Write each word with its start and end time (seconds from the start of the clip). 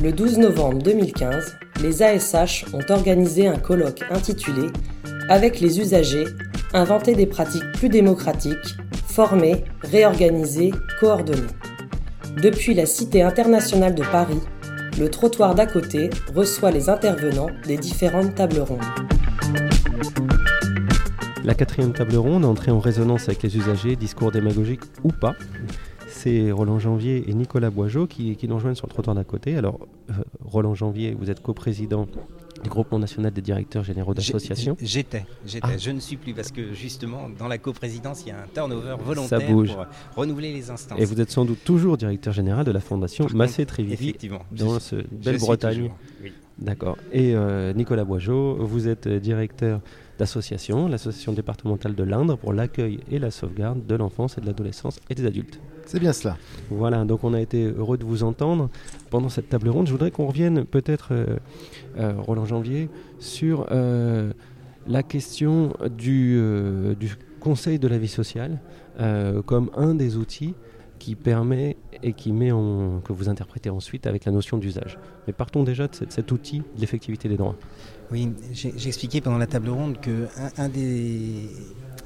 Le 0.00 0.12
12 0.12 0.38
novembre 0.38 0.80
2015, 0.80 1.56
les 1.82 2.02
ASH 2.04 2.66
ont 2.72 2.92
organisé 2.92 3.48
un 3.48 3.58
colloque 3.58 4.04
intitulé 4.10 4.68
Avec 5.28 5.58
les 5.58 5.80
usagers, 5.80 6.26
inventer 6.72 7.16
des 7.16 7.26
pratiques 7.26 7.72
plus 7.72 7.88
démocratiques, 7.88 8.76
former, 9.08 9.64
réorganiser, 9.82 10.70
coordonner. 11.00 11.48
Depuis 12.40 12.74
la 12.74 12.86
Cité 12.86 13.22
internationale 13.22 13.96
de 13.96 14.04
Paris, 14.04 14.40
le 15.00 15.08
trottoir 15.08 15.56
d'à 15.56 15.66
côté 15.66 16.10
reçoit 16.32 16.70
les 16.70 16.88
intervenants 16.88 17.50
des 17.66 17.76
différentes 17.76 18.36
tables 18.36 18.60
rondes. 18.60 18.78
La 21.42 21.54
quatrième 21.54 21.92
table 21.92 22.14
ronde, 22.14 22.44
entrée 22.44 22.70
en 22.70 22.78
résonance 22.78 23.28
avec 23.28 23.42
les 23.42 23.56
usagers, 23.56 23.96
discours 23.96 24.30
démagogiques 24.30 24.84
ou 25.02 25.08
pas. 25.08 25.34
C'est 26.28 26.52
Roland 26.52 26.78
Janvier 26.78 27.24
et 27.26 27.32
Nicolas 27.32 27.70
Boigeau 27.70 28.06
qui, 28.06 28.36
nous 28.46 28.54
rejoignent 28.54 28.74
sur 28.74 28.86
le 28.86 28.92
trottoir 28.92 29.16
d'à 29.16 29.24
côté. 29.24 29.56
Alors, 29.56 29.78
euh, 30.10 30.12
Roland 30.44 30.74
Janvier, 30.74 31.16
vous 31.18 31.30
êtes 31.30 31.40
coprésident 31.40 32.06
du 32.62 32.68
groupement 32.68 32.98
national 32.98 33.32
des 33.32 33.40
directeurs 33.40 33.82
généraux 33.82 34.12
d'associations. 34.12 34.76
J'étais, 34.82 35.24
j'étais. 35.46 35.66
Ah. 35.66 35.78
Je 35.78 35.90
ne 35.90 36.00
suis 36.00 36.16
plus 36.16 36.34
parce 36.34 36.52
que 36.52 36.74
justement, 36.74 37.30
dans 37.38 37.48
la 37.48 37.56
coprésidence, 37.56 38.24
il 38.26 38.28
y 38.28 38.32
a 38.32 38.40
un 38.40 38.46
turnover 38.52 38.96
volontaire 39.02 39.46
pour 39.46 39.64
renouveler 40.16 40.52
les 40.52 40.70
instances. 40.70 41.00
Et 41.00 41.06
vous 41.06 41.18
êtes 41.18 41.30
sans 41.30 41.46
doute 41.46 41.64
toujours 41.64 41.96
directeur 41.96 42.34
général 42.34 42.66
de 42.66 42.72
la 42.72 42.80
fondation 42.80 43.26
Massé 43.34 43.64
Trévivi 43.64 44.14
dans 44.52 44.80
ce 44.80 44.96
belle 45.10 45.38
Bretagne. 45.38 45.90
D'accord. 46.58 46.98
Et 47.12 47.34
euh, 47.34 47.72
Nicolas 47.72 48.04
Boigeau, 48.04 48.56
vous 48.60 48.88
êtes 48.88 49.08
directeur 49.08 49.80
d'association, 50.18 50.88
l'association 50.88 51.32
départementale 51.32 51.94
de 51.94 52.02
l'Indre 52.02 52.36
pour 52.36 52.52
l'accueil 52.52 53.00
et 53.10 53.18
la 53.18 53.30
sauvegarde 53.30 53.86
de 53.86 53.94
l'enfance 53.94 54.36
et 54.36 54.40
de 54.40 54.46
l'adolescence 54.46 55.00
et 55.08 55.14
des 55.14 55.26
adultes. 55.26 55.60
C'est 55.86 56.00
bien 56.00 56.12
cela. 56.12 56.36
Voilà, 56.70 57.04
donc 57.06 57.24
on 57.24 57.32
a 57.32 57.40
été 57.40 57.64
heureux 57.64 57.96
de 57.96 58.04
vous 58.04 58.22
entendre 58.22 58.68
pendant 59.08 59.30
cette 59.30 59.48
table 59.48 59.70
ronde. 59.70 59.86
Je 59.86 59.92
voudrais 59.92 60.10
qu'on 60.10 60.26
revienne 60.26 60.66
peut-être, 60.66 61.08
euh, 61.12 61.38
euh, 61.98 62.12
Roland 62.18 62.44
Janvier, 62.44 62.90
sur 63.18 63.66
euh, 63.70 64.32
la 64.86 65.02
question 65.02 65.72
du, 65.96 66.38
du, 66.98 67.16
Conseil 67.40 67.78
de 67.78 67.86
la 67.86 67.98
vie 67.98 68.08
sociale 68.08 68.58
comme 69.46 69.70
un 69.76 69.94
des 69.94 70.16
outils 70.16 70.54
qui 70.98 71.14
permet 71.14 71.76
et 72.02 72.12
qui 72.12 72.32
met 72.32 72.48
que 72.48 73.12
vous 73.12 73.28
interprétez 73.28 73.70
ensuite 73.70 74.06
avec 74.06 74.24
la 74.24 74.32
notion 74.32 74.58
d'usage. 74.58 74.98
Mais 75.26 75.32
partons 75.32 75.64
déjà 75.64 75.88
de 75.88 75.94
cet 76.08 76.32
outil 76.32 76.58
de 76.58 76.80
l'effectivité 76.80 77.28
des 77.28 77.36
droits. 77.36 77.56
Oui, 78.10 78.32
j'ai 78.52 78.88
expliqué 78.88 79.20
pendant 79.20 79.38
la 79.38 79.46
table 79.46 79.68
ronde 79.68 80.00
que 80.00 80.26
un 80.56 80.68
des 80.68 81.48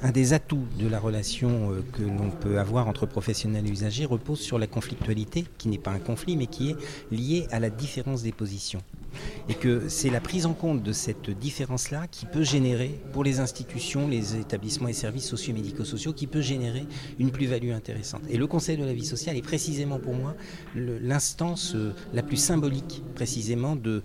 un 0.03 0.11
des 0.11 0.33
atouts 0.33 0.67
de 0.77 0.87
la 0.87 0.99
relation 0.99 1.71
euh, 1.71 1.81
que 1.93 2.03
l'on 2.03 2.29
peut 2.29 2.59
avoir 2.59 2.89
entre 2.89 3.05
professionnels 3.05 3.65
et 3.65 3.71
usagers 3.71 4.03
repose 4.05 4.39
sur 4.39 4.59
la 4.59 4.67
conflictualité, 4.67 5.45
qui 5.57 5.69
n'est 5.69 5.77
pas 5.77 5.91
un 5.91 5.99
conflit, 5.99 6.35
mais 6.35 6.47
qui 6.47 6.71
est 6.71 6.75
liée 7.09 7.47
à 7.51 7.59
la 7.61 7.69
différence 7.69 8.21
des 8.21 8.33
positions 8.33 8.81
et 9.49 9.53
que 9.53 9.89
c'est 9.89 10.09
la 10.09 10.21
prise 10.21 10.45
en 10.45 10.53
compte 10.53 10.83
de 10.83 10.91
cette 10.91 11.29
différence-là 11.29 12.07
qui 12.07 12.25
peut 12.25 12.43
générer, 12.43 12.99
pour 13.11 13.23
les 13.23 13.39
institutions, 13.39 14.07
les 14.07 14.35
établissements 14.37 14.87
et 14.87 14.93
services 14.93 15.27
sociaux 15.27 15.53
médico-sociaux, 15.53 16.13
qui 16.13 16.27
peut 16.27 16.41
générer 16.41 16.85
une 17.19 17.31
plus-value 17.31 17.71
intéressante. 17.71 18.21
Et 18.29 18.37
le 18.37 18.47
Conseil 18.47 18.77
de 18.77 18.85
la 18.85 18.93
vie 18.93 19.05
sociale 19.05 19.37
est 19.37 19.41
précisément 19.41 19.99
pour 19.99 20.13
moi 20.13 20.35
l'instance 20.75 21.75
euh, 21.75 21.93
la 22.13 22.23
plus 22.23 22.37
symbolique, 22.37 23.03
précisément, 23.15 23.75
de, 23.75 24.01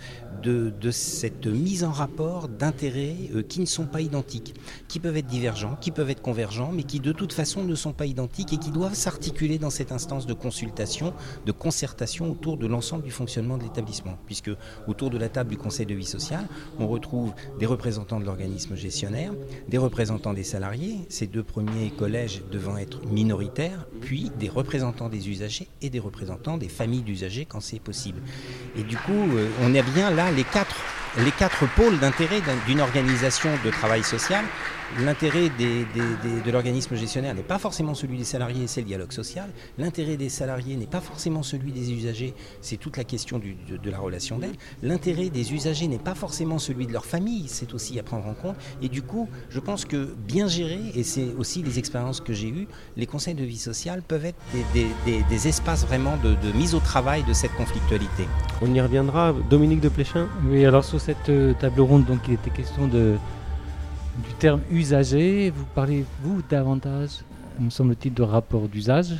cette 0.90 1.46
mise 1.46 1.84
en 1.84 1.90
rapport 1.90 2.48
d'intérêts 2.48 3.16
euh, 3.34 3.42
qui 3.42 3.60
ne 3.60 3.66
sont 3.66 3.86
pas 3.86 4.00
identiques, 4.00 4.54
qui 4.88 5.00
peuvent 5.00 5.16
être 5.16 5.26
divergents, 5.26 5.76
qui 5.80 5.90
peuvent 5.90 6.10
être 6.10 6.22
convergents, 6.22 6.70
mais 6.72 6.84
qui 6.84 7.00
de 7.00 7.12
toute 7.12 7.32
façon 7.32 7.64
ne 7.64 7.74
sont 7.74 7.92
pas 7.92 8.06
identiques 8.06 8.52
et 8.52 8.58
qui 8.58 8.70
doivent 8.70 8.94
s'articuler 8.94 9.58
dans 9.58 9.70
cette 9.70 9.92
instance 9.92 10.26
de 10.26 10.34
consultation, 10.34 11.12
de 11.44 11.52
concertation 11.52 12.30
autour 12.30 12.56
de 12.56 12.66
l'ensemble 12.66 13.04
du 13.04 13.10
fonctionnement 13.10 13.58
de 13.58 13.64
l'établissement, 13.64 14.18
puisque 14.26 14.50
de 15.06 15.18
la 15.18 15.28
table 15.28 15.50
du 15.50 15.56
Conseil 15.56 15.86
de 15.86 15.94
vie 15.94 16.04
sociale, 16.04 16.46
on 16.78 16.88
retrouve 16.88 17.32
des 17.58 17.66
représentants 17.66 18.18
de 18.18 18.24
l'organisme 18.24 18.74
gestionnaire, 18.74 19.32
des 19.68 19.78
représentants 19.78 20.34
des 20.34 20.42
salariés, 20.42 20.98
ces 21.08 21.28
deux 21.28 21.44
premiers 21.44 21.90
collèges 21.90 22.42
devant 22.50 22.76
être 22.76 23.06
minoritaires, 23.06 23.86
puis 24.00 24.32
des 24.38 24.48
représentants 24.48 25.08
des 25.08 25.28
usagers 25.28 25.68
et 25.80 25.90
des 25.90 26.00
représentants 26.00 26.58
des 26.58 26.68
familles 26.68 27.02
d'usagers 27.02 27.44
quand 27.44 27.60
c'est 27.60 27.78
possible. 27.78 28.20
Et 28.76 28.82
du 28.82 28.96
coup, 28.96 29.12
euh, 29.12 29.48
on 29.62 29.74
est 29.74 29.82
bien 29.94 30.10
là 30.10 30.32
les 30.32 30.44
quatre, 30.44 30.76
les 31.24 31.32
quatre 31.32 31.66
pôles 31.74 31.98
d'intérêt 31.98 32.40
d'une 32.66 32.80
organisation 32.80 33.50
de 33.64 33.70
travail 33.70 34.02
social 34.02 34.44
l'intérêt 35.00 35.50
de 35.50 36.50
l'organisme 36.50 36.96
gestionnaire 36.96 37.34
n'est 37.34 37.42
pas 37.42 37.58
forcément 37.58 37.94
celui 37.94 38.18
des 38.18 38.24
salariés, 38.24 38.66
c'est 38.66 38.80
le 38.80 38.86
dialogue 38.86 39.12
social. 39.12 39.50
L'intérêt 39.78 40.16
des 40.16 40.28
salariés 40.28 40.76
n'est 40.76 40.86
pas 40.86 41.00
forcément 41.00 41.42
celui 41.42 41.72
des 41.72 41.92
usagers, 41.92 42.34
c'est 42.60 42.76
toute 42.76 42.96
la 42.96 43.04
question 43.04 43.38
de, 43.38 43.90
la 43.90 43.98
relation 43.98 44.38
d'aide. 44.38 44.56
L'intérêt 44.82 45.30
des 45.30 45.52
usagers 45.52 45.88
n'est 45.88 45.98
pas 45.98 46.14
forcément 46.14 46.58
celui 46.58 46.86
de 46.86 46.92
leur 46.92 47.04
famille, 47.04 47.44
c'est 47.48 47.74
aussi 47.74 47.98
à 47.98 48.02
prendre 48.02 48.26
en 48.26 48.34
compte. 48.34 48.56
Et 48.82 48.88
du 48.88 49.02
coup, 49.02 49.28
je 49.50 49.60
pense 49.60 49.84
que 49.84 50.14
bien 50.26 50.48
géré, 50.48 50.78
et 50.94 51.02
c'est 51.02 51.34
aussi 51.38 51.62
les 51.62 51.78
expériences 51.78 52.20
que 52.20 52.32
j'ai 52.32 52.48
eues, 52.48 52.68
les 52.96 53.06
conseils 53.06 53.34
de 53.34 53.44
vie 53.44 53.58
sociale 53.58 54.02
peuvent 54.02 54.24
être 54.24 54.38
des, 54.74 55.48
espaces 55.48 55.86
vraiment 55.86 56.16
de, 56.16 56.52
mise 56.52 56.74
au 56.74 56.80
travail 56.80 57.22
de 57.24 57.32
cette 57.32 57.54
conflictualité. 57.54 58.26
On 58.60 58.74
y 58.74 58.80
reviendra. 58.80 59.32
Dominique 59.50 59.80
de 59.80 59.88
Pléchin? 59.88 60.28
Oui, 60.46 60.64
alors 60.64 60.84
sur 60.84 61.00
cette 61.08 61.30
euh, 61.30 61.54
table 61.54 61.80
ronde, 61.80 62.04
donc 62.04 62.18
il 62.28 62.34
était 62.34 62.50
question 62.50 62.86
de 62.86 63.16
du 64.26 64.32
terme 64.34 64.60
usager, 64.70 65.50
vous 65.50 65.64
parlez, 65.74 66.04
vous, 66.22 66.42
davantage, 66.50 67.10
me 67.58 67.70
semble-t-il, 67.70 68.12
de 68.12 68.22
rapport 68.22 68.68
d'usage. 68.68 69.14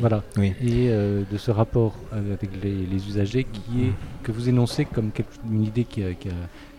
Voilà. 0.00 0.22
Et 0.38 0.88
euh, 0.88 1.24
de 1.30 1.36
ce 1.36 1.50
rapport 1.50 1.94
avec 2.12 2.50
les, 2.62 3.08
usagers 3.08 3.44
qui 3.44 3.86
est, 3.86 3.92
que 4.22 4.32
vous 4.32 4.48
énoncez 4.48 4.84
comme 4.84 5.10
une 5.50 5.62
idée 5.64 5.84
qui 5.84 6.02
a, 6.02 6.08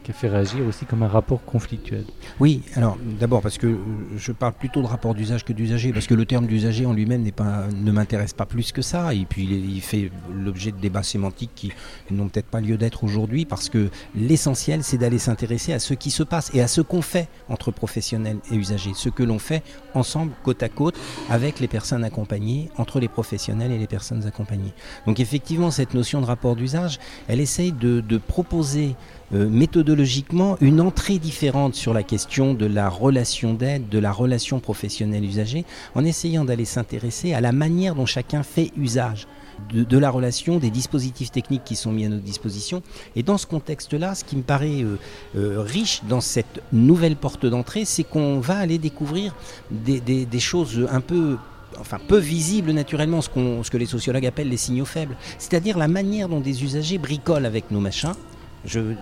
qui 0.08 0.12
a 0.12 0.14
fait 0.14 0.30
réagir 0.30 0.66
aussi 0.66 0.86
comme 0.86 1.04
un 1.04 1.10
rapport 1.10 1.44
conflictuel. 1.44 2.06
Oui, 2.40 2.62
alors 2.76 2.98
d'abord 3.20 3.42
parce 3.42 3.58
que 3.58 3.78
je 4.16 4.32
parle 4.32 4.54
plutôt 4.54 4.82
de 4.82 4.88
rapport 4.88 5.14
d'usage 5.14 5.44
que 5.44 5.52
d'usager, 5.52 5.92
parce 5.92 6.08
que 6.08 6.14
le 6.14 6.26
terme 6.26 6.48
d'usager 6.48 6.86
en 6.86 6.94
lui-même 6.94 7.24
ne 7.26 7.92
m'intéresse 7.92 8.32
pas 8.32 8.46
plus 8.46 8.72
que 8.72 8.82
ça, 8.82 9.14
et 9.14 9.26
puis 9.26 9.44
il, 9.44 9.82
fait 9.82 10.10
l'objet 10.34 10.72
de 10.72 10.78
débats 10.78 11.04
sémantiques 11.04 11.52
qui 11.56 11.74
n'ont 12.10 12.30
peut-être 12.30 12.46
pas 12.46 12.62
lieu 12.62 12.78
d'être 12.78 13.04
aujourd'hui, 13.04 13.44
parce 13.44 13.68
que 13.68 13.90
l'essentiel 14.16 14.82
c'est 14.82 14.98
d'aller 14.98 15.20
s'intéresser 15.20 15.74
à 15.74 15.80
ce 15.80 15.94
qui 15.94 16.10
se 16.10 16.24
passe 16.24 16.52
et 16.54 16.62
à 16.62 16.70
ce 16.70 16.80
qu'on 16.80 17.02
fait 17.02 17.28
entre 17.50 17.72
professionnels 17.72 18.38
et 18.50 18.56
usagers, 18.56 18.94
ce 18.96 19.10
que 19.10 19.24
l'on 19.24 19.40
fait 19.40 19.62
ensemble, 19.94 20.32
côte 20.42 20.64
à 20.64 20.70
côte, 20.70 20.96
avec 21.30 21.60
les 21.60 21.68
personnes 21.68 22.06
accompagnées, 22.06 22.70
entre 22.78 23.02
les 23.02 23.10
professionnels 23.10 23.74
et 23.74 23.78
les 23.78 23.88
personnes 23.88 24.26
accompagnées. 24.26 24.74
Donc 25.06 25.20
effectivement, 25.20 25.70
cette 25.70 25.94
notion 25.94 26.22
de 26.22 26.26
rapport 26.26 26.56
d'usage, 26.56 26.98
elle 27.28 27.42
essaye 27.42 27.74
de 27.74 28.18
proposer 28.20 28.96
euh, 29.34 29.50
méthodologiquement 29.50 30.58
une 30.62 30.80
entrée 30.80 31.20
différente 31.20 31.76
sur 31.76 31.94
la 31.94 32.04
question 32.04 32.54
de 32.54 32.66
la 32.66 32.88
relation 32.88 33.54
d'aide, 33.54 33.90
de 33.90 34.00
la 34.00 34.14
relation 34.14 34.62
professionnelle-usager, 34.62 35.66
en 35.96 36.06
essayant 36.06 36.46
d'aller 36.46 36.64
s'intéresser 36.64 37.34
à 37.34 37.42
la 37.42 37.52
manière 37.52 37.96
dont 37.96 38.06
chacun 38.06 38.44
fait 38.44 38.72
usage. 38.78 39.28
De, 39.74 39.98
la 39.98 40.12
relation, 40.12 40.60
des 40.60 40.70
dispositifs 40.70 41.32
techniques 41.32 41.64
qui 41.64 41.76
sont 41.76 41.92
mis 41.92 42.06
à 42.06 42.10
notre 42.10 42.24
disposition. 42.24 42.84
Et 43.16 43.24
dans 43.24 43.40
ce 43.40 43.48
contexte-là, 43.48 44.14
ce 44.14 44.24
qui 44.24 44.36
me 44.36 44.44
paraît 44.44 44.84
euh, 44.84 44.98
euh, 45.36 45.62
riche 45.62 46.04
dans 46.08 46.22
cette 46.22 46.62
nouvelle 46.72 47.16
porte 47.16 47.48
d'entrée, 47.48 47.84
c'est 47.84 48.04
qu'on 48.04 48.40
va 48.40 48.56
aller 48.58 48.78
découvrir 48.78 49.36
des, 49.72 50.00
des, 50.00 50.40
choses 50.40 50.88
un 50.92 51.02
peu 51.02 51.38
enfin 51.80 51.98
peu 52.08 52.20
visibles 52.20 52.72
naturellement, 52.72 53.22
ce, 53.22 53.30
ce 53.64 53.72
que 53.72 53.78
les 53.78 53.88
sociologues 53.88 54.28
appellent 54.28 54.48
les 54.48 54.58
signaux 54.58 54.86
faibles, 54.86 55.18
c'est-à-dire 55.40 55.78
la 55.80 55.88
manière 55.88 56.30
dont 56.30 56.40
des 56.40 56.64
usagers 56.64 57.00
bricolent 57.00 57.46
avec 57.46 57.72
nos 57.72 57.80
machins, 57.80 58.14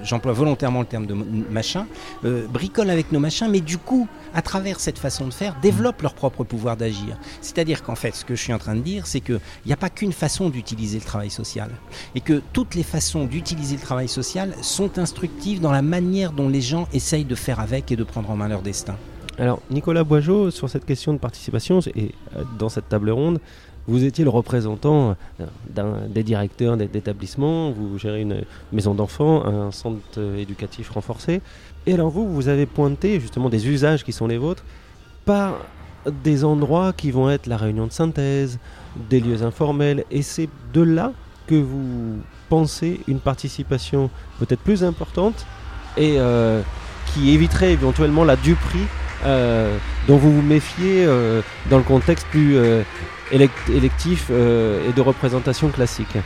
j'emploie 0.03 0.33
volontairement 0.33 0.81
le 0.81 0.85
terme 0.85 1.05
de 1.05 1.13
machin, 1.13 1.87
euh, 2.23 2.47
bricolent 2.47 2.89
avec 2.89 3.11
nos 3.11 3.19
machins, 3.19 3.47
mais 3.49 3.61
du 3.61 3.77
coup, 3.77 4.07
à 4.33 4.41
travers 4.41 4.79
cette 4.79 4.99
façon 4.99 5.27
de 5.27 5.33
faire, 5.33 5.55
développent 5.61 6.01
leur 6.01 6.13
propre 6.13 6.43
pouvoir 6.43 6.77
d'agir. 6.77 7.17
C'est-à-dire 7.41 7.83
qu'en 7.83 7.95
fait, 7.95 8.15
ce 8.15 8.25
que 8.25 8.35
je 8.35 8.41
suis 8.41 8.53
en 8.53 8.59
train 8.59 8.75
de 8.75 8.81
dire, 8.81 9.07
c'est 9.07 9.21
qu'il 9.21 9.39
n'y 9.65 9.73
a 9.73 9.77
pas 9.77 9.89
qu'une 9.89 10.13
façon 10.13 10.49
d'utiliser 10.49 10.99
le 10.99 11.05
travail 11.05 11.29
social, 11.29 11.71
et 12.13 12.21
que 12.21 12.41
toutes 12.53 12.75
les 12.75 12.83
façons 12.83 13.25
d'utiliser 13.25 13.75
le 13.75 13.81
travail 13.81 14.07
social 14.07 14.53
sont 14.61 14.99
instructives 14.99 15.59
dans 15.59 15.71
la 15.71 15.81
manière 15.81 16.31
dont 16.31 16.49
les 16.49 16.61
gens 16.61 16.87
essayent 16.93 17.25
de 17.25 17.35
faire 17.35 17.59
avec 17.59 17.91
et 17.91 17.95
de 17.95 18.03
prendre 18.03 18.29
en 18.29 18.35
main 18.35 18.47
leur 18.47 18.61
destin. 18.61 18.95
Alors, 19.37 19.61
Nicolas 19.69 20.05
Boigeau, 20.05 20.49
sur 20.49 20.69
cette 20.69 20.85
question 20.85 21.11
de 21.13 21.17
participation, 21.17 21.79
et 21.93 22.11
euh, 22.35 22.43
dans 22.57 22.69
cette 22.69 22.87
table 22.87 23.09
ronde, 23.09 23.39
vous 23.87 24.03
étiez 24.03 24.23
le 24.23 24.29
représentant 24.29 25.15
des 26.09 26.23
directeurs 26.23 26.77
d'établissements, 26.77 27.71
vous 27.71 27.97
gérez 27.97 28.21
une 28.21 28.43
maison 28.71 28.93
d'enfants, 28.93 29.45
un 29.45 29.71
centre 29.71 30.19
éducatif 30.37 30.89
renforcé. 30.89 31.41
Et 31.85 31.93
alors 31.93 32.09
vous, 32.09 32.27
vous 32.27 32.47
avez 32.47 32.65
pointé 32.65 33.19
justement 33.19 33.49
des 33.49 33.67
usages 33.67 34.03
qui 34.03 34.11
sont 34.11 34.27
les 34.27 34.37
vôtres 34.37 34.63
par 35.25 35.59
des 36.23 36.43
endroits 36.43 36.93
qui 36.93 37.11
vont 37.11 37.29
être 37.29 37.47
la 37.47 37.57
réunion 37.57 37.87
de 37.87 37.91
synthèse, 37.91 38.59
des 39.09 39.19
lieux 39.19 39.43
informels. 39.43 40.05
Et 40.11 40.21
c'est 40.21 40.49
de 40.73 40.81
là 40.81 41.11
que 41.47 41.55
vous 41.55 42.17
pensez 42.49 43.01
une 43.07 43.19
participation 43.19 44.09
peut-être 44.39 44.61
plus 44.61 44.83
importante 44.83 45.45
et 45.97 46.15
euh, 46.17 46.61
qui 47.13 47.31
éviterait 47.31 47.73
éventuellement 47.73 48.23
la 48.23 48.35
duperie 48.35 48.87
euh, 49.25 49.77
dont 50.07 50.17
vous 50.17 50.31
vous 50.31 50.41
méfiez 50.41 51.05
euh, 51.05 51.41
dans 51.69 51.77
le 51.77 51.83
contexte 51.83 52.27
plus 52.27 52.57
électif 53.31 54.27
euh, 54.31 54.89
et 54.89 54.93
de 54.93 55.01
représentation 55.01 55.69
classique 55.69 56.17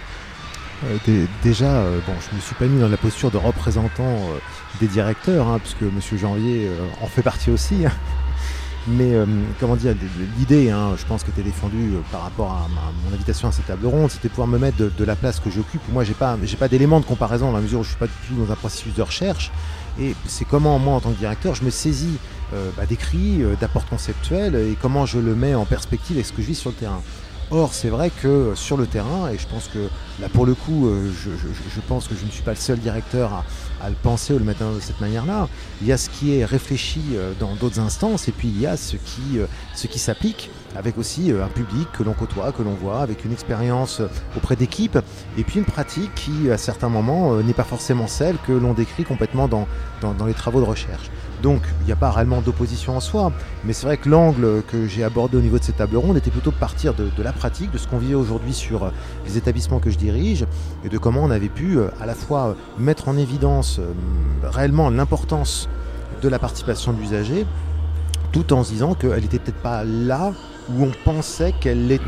déjà, 1.44 1.84
bon, 2.07 2.13
je 2.31 2.34
me 2.34 2.40
suis 2.40 2.56
pas 2.56 2.63
mis 2.63 2.80
dans 2.80 2.88
la 2.88 2.96
posture 2.96 3.31
de 3.31 3.38
représentant 3.38 4.18
des 4.80 4.88
directeurs, 4.88 5.50
hein, 5.50 5.60
puisque 5.60 5.81
Monsieur 5.81 6.16
Janvier 6.16 6.69
en 7.01 7.07
fait 7.07 7.22
partie 7.22 7.51
aussi. 7.51 7.86
Hein. 7.86 7.92
Mais 8.88 9.12
comment 9.60 9.75
dire, 9.75 9.94
l'idée, 10.38 10.69
hein, 10.69 10.92
je 10.98 11.06
pense, 11.06 11.25
qui 11.25 11.31
était 11.31 11.44
défendue 11.44 11.96
par 12.13 12.22
rapport 12.22 12.51
à, 12.51 12.68
mon 13.04 13.13
invitation 13.13 13.50
à 13.50 13.51
cette 13.51 13.68
table 13.68 13.86
ronde, 13.88 14.10
c'était 14.10 14.30
pouvoir 14.30 14.48
me 14.48 14.57
mettre 14.57 14.78
de, 14.78 15.04
la 15.04 15.18
place 15.18 15.42
que 15.42 15.50
j'occupe. 15.50 15.81
Moi, 15.92 16.06
j'ai 16.06 16.13
pas, 16.13 16.38
pas 16.57 16.68
d'éléments 16.69 17.01
de 17.01 17.06
comparaison 17.06 17.48
dans 17.48 17.57
la 17.57 17.62
mesure 17.62 17.81
où 17.81 17.84
je 17.84 17.90
suis 17.90 17.98
pas 17.98 18.07
du 18.07 18.13
tout 18.28 18.36
dans 18.36 18.50
un 18.50 18.56
processus 18.56 18.94
de 18.94 19.01
recherche. 19.01 19.51
Et 20.00 20.15
c'est 20.27 20.45
comment, 20.45 20.80
moi, 20.80 20.95
en 20.95 21.00
tant 21.00 21.12
que 21.12 21.18
directeur, 21.18 21.56
je 21.56 21.63
me 21.63 21.69
saisis 21.69 22.18
euh, 22.53 22.71
bah, 22.75 22.86
d'écrits, 22.86 23.44
euh, 23.44 23.56
d'apports 23.59 23.86
conceptuels 23.86 24.56
et 24.56 24.77
comment 24.81 25.06
je 25.06 25.19
le 25.19 25.36
mets 25.36 25.56
en 25.56 25.65
perspective 25.65 26.18
avec 26.18 26.25
ce 26.25 26.33
que 26.33 26.41
je 26.41 26.47
vis 26.47 26.56
sur 26.56 26.71
le 26.71 26.75
terrain. 26.75 27.01
Or, 27.51 27.74
c'est 27.74 27.89
vrai 27.89 28.12
que 28.12 28.53
sur 28.56 28.77
le 28.77 28.86
terrain, 28.86 29.30
et 29.30 29.38
je 29.38 29.47
pense 29.47 29.68
que 29.68 29.89
là 30.21 30.30
pour 30.30 30.45
le 30.45 30.53
coup, 30.53 30.88
euh, 30.88 31.12
je, 31.24 31.81
pense 31.88 32.07
que 32.07 32.15
je 32.15 32.25
ne 32.25 32.30
suis 32.30 32.44
pas 32.44 32.51
le 32.51 32.57
seul 32.57 32.77
directeur 32.77 33.33
à, 33.33 33.45
à 33.83 33.89
le 33.89 33.95
penser 33.95 34.33
ou 34.33 34.39
le 34.39 34.45
mettre 34.45 34.63
de 34.71 34.80
cette 34.80 35.01
manière-là, 35.01 35.47
il 35.81 35.88
y 35.88 35.91
a 35.91 35.97
ce 35.97 36.09
qui 36.09 36.36
est 36.36 36.45
réfléchi 36.45 37.01
dans 37.39 37.56
d'autres 37.56 37.80
instances 37.80 38.27
et 38.27 38.31
puis 38.31 38.47
il 38.47 38.62
y 38.62 38.68
a 38.68 38.77
ce 38.77 38.97
qui, 38.97 39.39
ce 39.74 39.88
qui 39.88 39.97
s'applique 39.97 40.51
avec 40.75 40.98
aussi 40.98 41.31
un 41.31 41.48
public 41.48 41.88
que 41.92 42.04
l'on 42.04 42.13
côtoie, 42.13 42.51
que 42.51 42.62
l'on 42.62 42.74
voit, 42.74 43.01
avec 43.01 43.25
une 43.25 43.31
expérience 43.31 44.01
auprès 44.38 44.56
d'équipes 44.56 45.00
et 45.38 45.44
puis 45.44 45.60
une 45.60 45.66
pratique 45.66 46.13
qui, 46.16 46.51
à 46.51 46.57
certains 46.57 46.89
moments, 46.89 47.36
n'est 47.38 47.54
pas 47.54 47.63
forcément 47.63 48.07
celle 48.07 48.38
que 48.45 48.51
l'on 48.51 48.74
décrit 48.74 49.04
complètement 49.04 49.48
dans, 49.48 49.68
dans 50.01 50.25
les 50.25 50.33
travaux 50.33 50.60
de 50.60 50.66
recherche. 50.66 51.10
Donc 51.42 51.62
il 51.81 51.86
n'y 51.86 51.92
a 51.92 51.95
pas 51.95 52.12
réellement 52.12 52.42
d'opposition 52.42 52.98
en 52.98 53.00
soi, 53.00 53.31
mais 53.63 53.74
c'est 53.74 53.86
vrai 53.86 53.98
que 53.98 54.10
l'angle 54.10 54.62
que 54.68 54.88
j'ai 54.88 55.04
abordé 55.04 55.38
au 55.38 55.42
niveau 55.42 55.57
de 55.57 55.63
cette 55.63 55.77
table 55.77 55.95
ronde 55.95 56.18
était 56.18 56.31
plutôt 56.31 56.51
de 56.51 56.56
partir 56.56 56.94
de, 56.94 57.10
la 57.24 57.31
pratique, 57.31 57.72
de 57.72 57.77
ce 57.77 57.88
qu'on 57.88 57.98
vit 57.98 58.15
aujourd'hui 58.15 58.54
sur 58.54 58.83
euh, 58.83 58.89
les 59.25 59.38
établissements 59.38 59.80
que 59.80 59.89
je 59.89 59.98
dirige, 59.98 60.45
et 60.83 60.89
de 60.89 60.98
comment 60.98 61.22
on 61.24 61.31
avait 61.31 61.50
pu 61.50 61.77
euh, 61.77 61.89
à 62.01 62.06
la 62.06 62.15
fois 62.15 62.48
euh, 62.48 62.54
mettre 62.77 63.07
en 63.07 63.18
évidence 63.18 63.80
réellement 64.44 64.89
l'importance 64.89 65.69
de 66.22 66.27
la 66.27 66.39
participation 66.39 66.92
de 66.92 67.00
l'usager, 67.00 67.45
tout 68.31 68.51
en 68.54 68.63
se 68.63 68.72
disant 68.72 68.94
qu'elle 68.94 69.22
n'était 69.22 69.39
peut-être 69.39 69.62
pas 69.62 69.83
là 69.83 70.33
où 70.75 70.83
on 70.83 70.92
pensait 71.04 71.54
qu'elle 71.60 72.00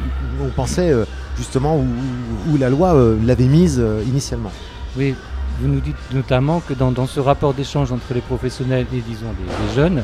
on 0.41 0.49
pensait 0.49 0.93
justement 1.37 1.77
où, 1.77 2.57
la 2.57 2.69
loi 2.69 2.95
l'avait 3.23 3.45
mise 3.45 3.83
initialement. 4.07 4.51
Oui, 4.97 5.15
vous 5.61 5.67
nous 5.67 5.79
dites 5.79 5.95
notamment 6.11 6.59
que 6.59 6.73
dans, 6.73 7.07
ce 7.07 7.19
rapport 7.19 7.53
d'échange 7.53 7.91
entre 7.91 8.13
les 8.13 8.21
professionnels 8.21 8.87
et 8.93 9.01
disons 9.01 9.27
les, 9.39 9.75
jeunes, 9.75 10.03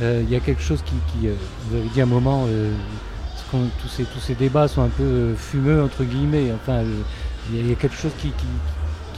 euh, 0.00 0.22
il 0.24 0.32
y 0.32 0.36
a 0.36 0.40
quelque 0.40 0.62
chose 0.62 0.82
qui, 0.84 1.26
euh, 1.26 1.34
vous 1.68 1.76
avez 1.76 1.88
dit 1.88 2.00
à 2.00 2.04
un 2.04 2.06
moment, 2.06 2.44
euh, 2.48 2.70
tous, 3.50 3.88
ces, 3.88 4.04
tous 4.04 4.20
ces 4.20 4.34
débats 4.34 4.68
sont 4.68 4.82
un 4.82 4.88
peu 4.88 5.34
fumeux 5.36 5.82
entre 5.82 6.04
guillemets. 6.04 6.52
Enfin, 6.54 6.82
il 7.52 7.68
y, 7.68 7.72
a 7.72 7.74
quelque 7.74 7.96
chose 7.96 8.12
qui, 8.18 8.32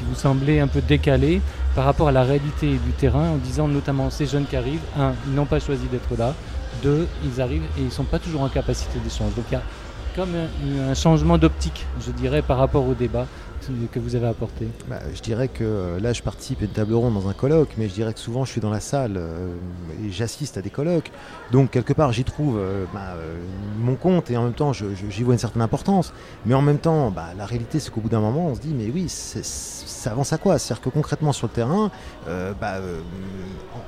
vous 0.08 0.14
semblait 0.14 0.60
un 0.60 0.66
peu 0.66 0.80
décalé 0.80 1.40
par 1.74 1.84
rapport 1.84 2.08
à 2.08 2.12
la 2.12 2.24
réalité 2.24 2.66
du 2.66 2.92
terrain, 2.98 3.30
en 3.30 3.36
disant 3.36 3.68
notamment 3.68 4.10
ces 4.10 4.26
jeunes 4.26 4.44
qui 4.44 4.56
arrivent, 4.56 4.82
un, 4.98 5.12
ils 5.26 5.34
n'ont 5.34 5.46
pas 5.46 5.60
choisi 5.60 5.86
d'être 5.86 6.18
là, 6.18 6.34
deux, 6.82 7.06
ils 7.24 7.40
arrivent 7.40 7.64
et 7.76 7.80
ils 7.80 7.86
ne 7.86 7.90
sont 7.90 8.04
pas 8.04 8.18
toujours 8.18 8.42
en 8.42 8.48
capacité 8.48 8.98
d'échange. 8.98 9.34
Donc 9.34 9.44
il 9.50 9.54
y 9.54 9.56
a 9.56 9.62
comme 10.14 10.34
un 10.88 10.94
changement 10.94 11.38
d'optique, 11.38 11.86
je 12.06 12.12
dirais, 12.12 12.42
par 12.42 12.58
rapport 12.58 12.86
au 12.86 12.94
débat 12.94 13.26
que 13.92 13.98
vous 13.98 14.14
avez 14.16 14.26
apporté 14.26 14.68
bah, 14.88 15.00
Je 15.14 15.20
dirais 15.20 15.48
que 15.48 15.64
euh, 15.64 16.00
là, 16.00 16.12
je 16.12 16.22
participe 16.22 16.62
à 16.62 16.64
une 16.64 16.70
table 16.70 16.94
ronde 16.94 17.14
dans 17.14 17.28
un 17.28 17.32
colloque, 17.32 17.70
mais 17.78 17.88
je 17.88 17.94
dirais 17.94 18.12
que 18.12 18.18
souvent, 18.18 18.44
je 18.44 18.50
suis 18.50 18.60
dans 18.60 18.70
la 18.70 18.80
salle 18.80 19.14
euh, 19.16 19.54
et 20.04 20.10
j'assiste 20.10 20.56
à 20.56 20.62
des 20.62 20.70
colloques. 20.70 21.10
Donc, 21.52 21.70
quelque 21.70 21.92
part, 21.92 22.12
j'y 22.12 22.24
trouve 22.24 22.58
euh, 22.58 22.84
bah, 22.92 23.14
mon 23.78 23.94
compte 23.96 24.30
et 24.30 24.36
en 24.36 24.44
même 24.44 24.52
temps, 24.52 24.72
j'y 24.72 25.22
vois 25.22 25.34
une 25.34 25.38
certaine 25.38 25.62
importance. 25.62 26.12
Mais 26.46 26.54
en 26.54 26.62
même 26.62 26.78
temps, 26.78 27.10
bah, 27.10 27.28
la 27.36 27.46
réalité, 27.46 27.80
c'est 27.80 27.90
qu'au 27.90 28.00
bout 28.00 28.08
d'un 28.08 28.20
moment, 28.20 28.48
on 28.48 28.54
se 28.54 28.60
dit, 28.60 28.74
mais 28.74 28.90
oui, 28.92 29.06
ça 29.08 30.10
avance 30.10 30.32
à 30.32 30.38
quoi? 30.38 30.58
C'est-à-dire 30.58 30.82
que 30.82 30.90
concrètement, 30.90 31.32
sur 31.32 31.46
le 31.46 31.52
terrain, 31.52 31.90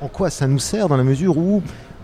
en 0.01 0.09
quoi 0.09 0.31
ça 0.31 0.47
nous 0.47 0.59
sert 0.59 0.89
dans 0.89 0.97
la 0.97 1.05
mesure 1.05 1.37
où 1.37 1.63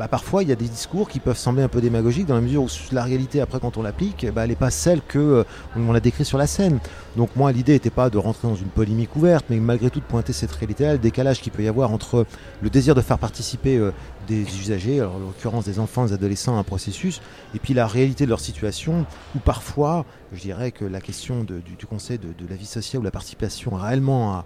parfois 0.08 0.42
il 0.42 0.48
y 0.48 0.52
a 0.52 0.56
des 0.56 0.68
discours 0.68 1.08
qui 1.08 1.20
peuvent 1.20 1.36
sembler 1.36 1.62
un 1.62 1.68
peu 1.68 1.80
démagogiques 1.80 2.26
dans 2.26 2.34
la 2.34 2.40
mesure 2.40 2.64
où 2.64 2.68
la 2.92 3.04
réalité 3.04 3.40
après 3.40 3.60
quand 3.60 3.76
on 3.76 3.82
l'applique, 3.82 4.24
elle 4.24 4.48
n'est 4.48 4.54
pas 4.54 4.70
celle 4.70 5.00
que 5.00 5.18
euh, 5.18 5.44
on 5.76 5.92
l'a 5.92 6.00
décrit 6.00 6.24
sur 6.24 6.38
la 6.38 6.46
scène. 6.46 6.78
Donc 7.16 7.30
moi 7.36 7.50
l'idée 7.62 7.74
n'était 7.74 7.90
pas 7.90 8.10
de 8.10 8.18
rentrer 8.18 8.48
dans 8.48 8.56
une 8.56 8.66
polémique 8.66 9.14
ouverte, 9.14 9.44
mais 9.48 9.58
malgré 9.60 9.88
tout 9.88 10.00
de 10.00 10.04
pointer 10.04 10.32
cette 10.32 10.50
réalité-là, 10.50 10.94
le 10.94 10.98
décalage 10.98 11.40
qu'il 11.40 11.52
peut 11.52 11.62
y 11.62 11.68
avoir 11.68 11.92
entre 11.92 12.26
le 12.60 12.70
désir 12.70 12.96
de 12.96 13.00
faire 13.00 13.20
participer 13.20 13.76
euh, 13.76 13.92
des 14.26 14.40
usagers, 14.40 15.00
en 15.00 15.16
l'occurrence 15.20 15.64
des 15.64 15.78
enfants, 15.78 16.06
des 16.06 16.12
adolescents, 16.12 16.56
à 16.56 16.58
un 16.58 16.64
processus, 16.64 17.22
et 17.54 17.60
puis 17.60 17.72
la 17.72 17.86
réalité 17.86 18.24
de 18.24 18.30
leur 18.30 18.40
situation, 18.40 19.06
où 19.36 19.38
parfois, 19.38 20.04
je 20.32 20.40
dirais 20.40 20.72
que 20.72 20.84
la 20.84 21.00
question 21.00 21.44
du, 21.44 21.86
conseil 21.86 22.18
de, 22.18 22.34
la 22.50 22.56
vie 22.56 22.66
sociale 22.66 23.00
ou 23.00 23.04
la 23.04 23.12
participation 23.12 23.76
réellement 23.76 24.44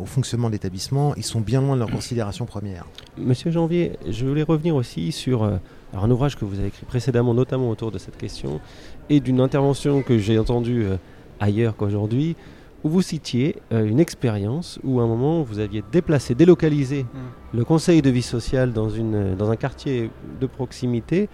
au 0.00 0.06
fonctionnement 0.06 0.48
de 0.48 0.54
l'établissement, 0.54 1.14
ils 1.16 1.24
sont 1.24 1.40
bien 1.40 1.60
loin 1.60 1.74
de 1.74 1.80
leur 1.80 1.90
considération 1.90 2.46
première. 2.46 2.86
Monsieur 3.18 3.50
Janvier, 3.50 3.98
je 4.08 4.24
voulais 4.24 4.42
revenir 4.42 4.74
aussi 4.74 5.12
sur 5.12 5.42
euh, 5.42 5.58
un 5.92 6.10
ouvrage 6.10 6.36
que 6.36 6.46
vous 6.46 6.58
avez 6.58 6.68
écrit 6.68 6.86
précédemment, 6.86 7.34
notamment 7.34 7.68
autour 7.68 7.90
de 7.90 7.98
cette 7.98 8.16
question, 8.16 8.60
et 9.10 9.20
d'une 9.20 9.40
intervention 9.40 10.02
que 10.02 10.16
j'ai 10.16 10.38
entendue 10.38 10.84
euh, 10.84 10.96
ailleurs 11.40 11.76
qu'aujourd'hui, 11.76 12.36
où 12.84 12.88
vous 12.88 13.02
citiez 13.02 13.56
euh, 13.72 13.84
une 13.84 14.00
expérience 14.00 14.78
où 14.84 15.00
à 15.00 15.02
un 15.02 15.06
moment 15.06 15.42
vous 15.42 15.58
aviez 15.58 15.82
déplacé, 15.92 16.34
délocalisé 16.34 17.02
mm. 17.02 17.58
le 17.58 17.64
conseil 17.64 18.02
de 18.02 18.10
vie 18.10 18.22
sociale 18.22 18.72
dans, 18.72 18.88
une, 18.88 19.34
dans 19.36 19.50
un 19.50 19.56
quartier 19.56 20.10
de 20.40 20.46
proximité 20.46 21.28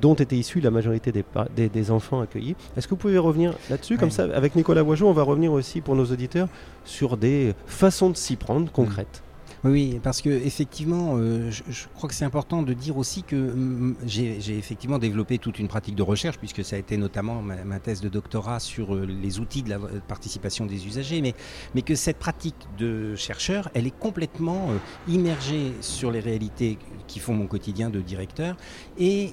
dont 0.00 0.14
était 0.14 0.36
issue 0.36 0.60
la 0.60 0.70
majorité 0.70 1.10
des, 1.10 1.68
des, 1.68 1.90
enfants 1.90 2.20
accueillis. 2.20 2.54
Est-ce 2.76 2.86
que 2.86 2.90
vous 2.90 3.00
pouvez 3.00 3.18
revenir 3.18 3.54
là-dessus 3.70 3.96
Comme 3.96 4.10
ça, 4.10 4.24
avec 4.34 4.54
Nicolas 4.54 4.84
Boigeau, 4.84 5.08
on 5.08 5.12
va 5.12 5.22
revenir 5.22 5.52
aussi 5.52 5.80
pour 5.80 5.96
nos 5.96 6.04
auditeurs 6.04 6.48
sur 6.84 7.16
des 7.16 7.54
façons 7.66 8.10
de 8.10 8.16
s'y 8.16 8.36
prendre 8.36 8.70
concrètes. 8.70 9.23
Oui, 9.64 9.98
parce 10.02 10.20
que 10.20 10.28
effectivement, 10.28 11.14
euh, 11.16 11.50
je, 11.50 11.86
crois 11.94 12.06
que 12.06 12.14
c'est 12.14 12.26
important 12.26 12.62
de 12.62 12.74
dire 12.74 12.98
aussi 12.98 13.22
que 13.22 13.34
mm, 13.34 13.96
j'ai 14.04 14.58
effectivement 14.58 14.98
développé 14.98 15.38
toute 15.38 15.58
une 15.58 15.68
pratique 15.68 15.94
de 15.94 16.02
recherche, 16.02 16.36
puisque 16.36 16.62
ça 16.62 16.76
a 16.76 16.78
été 16.78 16.98
notamment 16.98 17.40
ma, 17.40 17.80
thèse 17.80 18.02
de 18.02 18.10
doctorat 18.10 18.60
sur 18.60 18.94
euh, 18.94 19.06
les 19.06 19.40
outils 19.40 19.62
de 19.62 19.70
la 19.70 19.78
participation 20.06 20.66
des 20.66 20.86
usagers, 20.86 21.22
mais, 21.22 21.34
mais 21.74 21.80
que 21.80 21.94
cette 21.94 22.18
pratique 22.18 22.54
de 22.76 23.14
chercheur, 23.16 23.70
elle 23.72 23.86
est 23.86 23.98
complètement 23.98 24.68
euh, 24.68 24.76
immergée 25.08 25.72
sur 25.80 26.10
les 26.10 26.20
réalités 26.20 26.78
qui 27.06 27.20
font 27.20 27.34
mon 27.34 27.46
quotidien 27.46 27.90
de 27.90 28.00
directeur, 28.00 28.56
et 28.98 29.32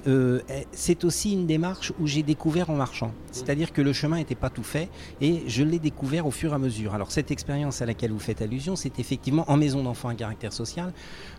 c'est 0.72 1.04
aussi 1.04 1.32
une 1.32 1.46
démarche 1.46 1.92
où 2.00 2.06
j'ai 2.06 2.22
découvert 2.22 2.70
en 2.70 2.74
marchant, 2.74 3.12
c'est-à-dire 3.30 3.72
que 3.72 3.82
le 3.82 3.92
chemin 3.92 4.16
n'était 4.16 4.34
pas 4.34 4.50
tout 4.50 4.62
fait, 4.62 4.88
et 5.20 5.42
je 5.46 5.62
l'ai 5.62 5.78
découvert 5.78 6.26
au 6.26 6.30
fur 6.30 6.52
et 6.52 6.54
à 6.54 6.58
mesure. 6.58 6.94
Alors 6.94 7.10
cette 7.10 7.30
expérience 7.30 7.82
à 7.82 7.86
laquelle 7.86 8.12
vous 8.12 8.18
faites 8.18 8.42
allusion, 8.42 8.76
c'est 8.76 8.98
effectivement 8.98 9.44
en 9.50 9.56
maison 9.56 9.82
d'enfants 9.82 10.10
caractère 10.14 10.52
social. 10.52 10.92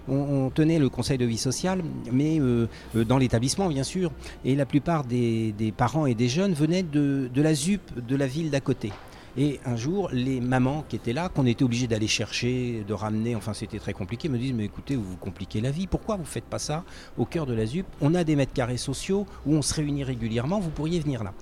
On, 0.07 0.49
tenait 0.49 0.79
le 0.79 0.89
conseil 0.89 1.17
de 1.17 1.25
vie 1.25 1.37
sociale, 1.37 1.81
mais 2.11 2.39
euh, 2.39 2.67
euh, 2.95 3.05
dans 3.05 3.17
l'établissement, 3.17 3.69
bien 3.69 3.83
sûr. 3.83 4.11
Et 4.43 4.55
la 4.55 4.65
plupart 4.65 5.05
des, 5.05 5.73
parents 5.75 6.05
et 6.05 6.15
des 6.15 6.27
jeunes 6.27 6.53
venaient 6.53 6.83
de, 6.83 7.29
la 7.35 7.53
ZUP 7.53 7.81
de 8.05 8.15
la 8.15 8.27
ville 8.27 8.49
d'à 8.49 8.59
côté. 8.59 8.91
Et 9.35 9.59
un 9.65 9.75
jour, 9.75 10.09
les 10.11 10.39
mamans 10.39 10.85
qui 10.87 10.95
étaient 10.95 11.13
là, 11.13 11.29
qu'on 11.29 11.47
était 11.47 11.63
obligé 11.63 11.87
d'aller 11.87 12.07
chercher, 12.07 12.83
de 12.87 12.93
ramener, 12.93 13.35
enfin 13.35 13.53
c'était 13.53 13.79
très 13.79 13.93
compliqué, 13.93 14.29
me 14.29 14.37
disent 14.37 14.53
Mais 14.53 14.65
écoutez, 14.65 14.95
vous 14.95 15.03
vous 15.03 15.17
compliquez 15.17 15.59
la 15.59 15.71
vie, 15.71 15.87
pourquoi 15.87 16.17
vous 16.17 16.21
ne 16.21 16.27
faites 16.27 16.45
pas 16.45 16.59
ça 16.59 16.83
au 17.17 17.25
cœur 17.25 17.45
de 17.47 17.53
la 17.53 17.65
ZUP? 17.65 17.87
On 17.99 18.13
a 18.13 18.23
des 18.23 18.35
mètres 18.35 18.53
carrés 18.53 18.77
sociaux 18.77 19.25
où 19.45 19.55
on 19.55 19.63
se 19.63 19.73
réunit 19.73 20.03
régulièrement, 20.03 20.59
vous 20.59 20.69
pourriez 20.69 20.99
venir 20.99 21.23
là 21.23 21.33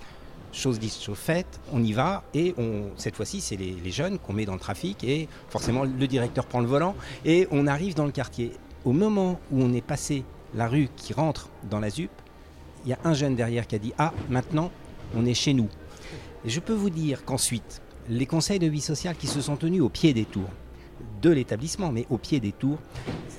chose 0.53 0.79
dite, 0.79 1.01
chose 1.01 1.17
faite, 1.17 1.59
on 1.71 1.83
y 1.83 1.93
va 1.93 2.23
et 2.33 2.53
on, 2.57 2.89
cette 2.97 3.15
fois-ci 3.15 3.41
c'est 3.41 3.55
les, 3.55 3.91
jeunes 3.91 4.19
qu'on 4.19 4.33
met 4.33 4.45
dans 4.45 4.53
le 4.53 4.59
trafic 4.59 5.03
et 5.03 5.27
forcément 5.49 5.83
le 5.83 6.07
directeur 6.07 6.45
prend 6.45 6.59
le 6.59 6.67
volant 6.67 6.95
et 7.25 7.47
on 7.51 7.67
arrive 7.67 7.95
dans 7.95 8.05
le 8.05 8.11
quartier. 8.11 8.51
Au 8.85 8.93
moment 8.93 9.39
où 9.51 9.61
on 9.61 9.73
est 9.73 9.85
passé 9.85 10.23
la 10.53 10.67
rue 10.67 10.89
qui 10.95 11.13
rentre 11.13 11.49
dans 11.69 11.79
la 11.79 11.89
ZUP, 11.89 12.11
il 12.83 12.89
y 12.89 12.93
a 12.93 12.99
un 13.03 13.13
jeune 13.13 13.35
derrière 13.35 13.67
qui 13.67 13.75
a 13.75 13.79
dit 13.79 13.93
Ah, 13.97 14.13
maintenant 14.29 14.71
on 15.15 15.25
est 15.25 15.33
chez 15.33 15.53
nous. 15.53 15.69
Je 16.43 16.59
peux 16.59 16.73
vous 16.73 16.89
dire 16.89 17.23
qu'ensuite, 17.23 17.83
les 18.09 18.25
conseils 18.25 18.57
de 18.57 18.65
vie 18.65 18.81
sociale 18.81 19.15
qui 19.15 19.27
se 19.27 19.41
sont 19.41 19.57
tenus 19.57 19.81
au 19.81 19.89
pied 19.89 20.11
des 20.11 20.25
tours, 20.25 20.49
de 21.21 21.29
l'établissement, 21.29 21.91
mais 21.91 22.07
au 22.09 22.17
pied 22.17 22.39
des 22.39 22.51
tours, 22.51 22.79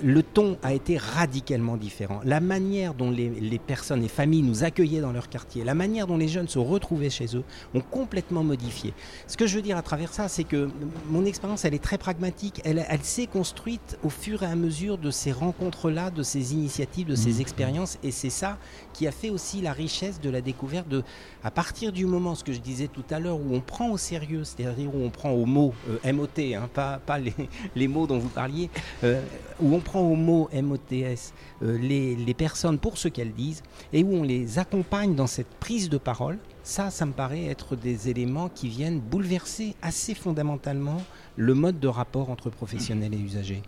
le 0.03 0.23
ton 0.23 0.57
a 0.63 0.73
été 0.73 0.99
radicalement 0.99 1.77
différent. 1.77 2.21
La 2.25 2.41
manière 2.41 2.95
dont 2.95 3.11
les, 3.11 3.59
personnes, 3.59 4.01
les 4.01 4.09
familles 4.09 4.43
nous 4.43 4.65
accueillaient 4.65 5.01
dans 5.01 5.13
leur 5.13 5.29
quartier, 5.29 5.65
la 5.65 5.75
manière 5.75 6.07
dont 6.07 6.17
les 6.17 6.29
jeunes 6.29 6.49
se 6.49 6.59
retrouvaient 6.59 7.11
chez 7.11 7.37
eux, 7.37 7.45
ont 7.75 7.81
complètement 7.81 8.43
modifié. 8.43 8.95
Ce 9.27 9.37
que 9.37 9.47
je 9.47 9.57
veux 9.57 9.63
dire 9.63 9.77
à 9.77 9.83
travers 9.83 10.13
ça, 10.13 10.29
c'est 10.29 10.45
que 10.45 10.69
mon 11.09 11.25
expérience, 11.25 11.65
elle 11.65 11.75
est 11.75 11.83
très 11.83 11.99
pragmatique. 11.99 12.61
Elle, 12.65 12.85
elle 12.89 13.03
s'est 13.03 13.27
construite 13.27 13.99
au 14.03 14.09
fur 14.09 14.43
et 14.43 14.47
à 14.47 14.57
mesure 14.57 14.99
de 14.99 15.11
ces 15.11 15.33
rencontres-là, 15.33 16.11
de 16.11 16.23
ces 16.23 16.53
initiatives, 16.53 17.07
de 17.07 17.15
ces 17.15 17.35
mmh. 17.35 17.41
expériences. 17.41 17.99
Et 18.03 18.11
c'est 18.11 18.31
ça 18.31 18.59
qui 18.93 19.07
a 19.07 19.13
fait 19.13 19.31
aussi 19.31 19.61
la 19.61 19.73
richesse 19.73 20.21
de 20.21 20.31
la 20.31 20.41
découverte 20.41 20.89
de, 20.89 21.03
à 21.45 21.51
partir 21.51 21.93
du 21.93 22.07
moment, 22.07 22.35
ce 22.35 22.45
que 22.45 22.53
je 22.53 22.61
disais 22.61 22.89
tout 22.89 23.05
à 23.11 23.19
l'heure, 23.19 23.37
où 23.37 23.55
on 23.55 23.61
prend 23.61 23.91
au 23.91 23.99
sérieux, 23.99 24.45
c'est-à-dire 24.45 24.95
où 24.95 25.05
on 25.05 25.11
prend 25.11 25.31
au 25.31 25.47
mot, 25.47 25.75
euh, 25.89 26.13
MOT, 26.13 26.29
hein, 26.39 26.69
pas, 26.73 26.99
pas 27.05 27.19
les, 27.19 27.35
les, 27.77 27.89
mots 27.89 28.07
dont 28.07 28.19
vous 28.19 28.29
parliez, 28.29 28.71
euh, 29.05 29.21
où 29.61 29.75
on 29.75 29.81
prend 29.81 29.92
prend 29.93 30.01
au 30.01 30.17
mot 30.17 30.49
MOTS 30.55 31.35
les, 31.61 32.17
les 32.17 32.35
personnes 32.35 32.79
pour 32.79 32.97
ce 32.97 33.09
qu'elles 33.09 33.35
disent 33.35 33.63
et 33.93 34.03
où 34.03 34.15
on 34.15 34.23
les 34.23 34.59
accompagne 34.59 35.15
dans 35.15 35.27
cette 35.27 35.53
prise 35.61 35.91
de 35.91 35.99
parole, 35.99 36.39
ça, 36.63 36.89
ça 36.89 37.05
me 37.05 37.13
paraît 37.13 37.45
être 37.45 37.77
des 37.77 38.09
éléments 38.09 38.49
qui 38.49 38.69
viennent 38.69 39.01
bouleverser 39.01 39.75
assez 39.83 40.15
fondamentalement 40.15 41.03
le 41.37 41.53
mode 41.53 41.79
de 41.79 41.89
rapport 41.89 42.31
entre 42.31 42.49
professionnels 42.49 43.13
et 43.13 43.19
usagers. 43.19 43.63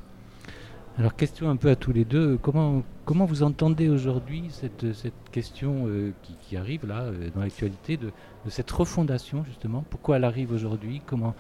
Alors 0.97 1.15
question 1.15 1.51
un 1.51 1.57
peu 1.57 1.69
à 1.69 1.77
tous 1.77 1.93
les 1.93 2.07
deux, 2.07 2.39
comment, 2.41 2.83
comment 3.05 3.27
vous 3.27 3.43
entendez 3.43 3.91
aujourd'hui 3.91 4.45
cette, 4.51 4.95
cette 4.95 5.29
question 5.31 5.87
euh, 5.89 6.13
qui, 6.49 6.57
arrive 6.57 6.87
là 6.87 7.03
euh, 7.03 7.31
dans 7.35 7.41
l'actualité 7.41 7.97
de, 7.99 8.13
cette 8.49 8.71
refondation 8.71 9.45
justement? 9.45 9.85
Pourquoi 9.91 10.17
elle 10.17 10.25
arrive 10.25 10.53
aujourd'hui? 10.53 11.03
Comment 11.05 11.35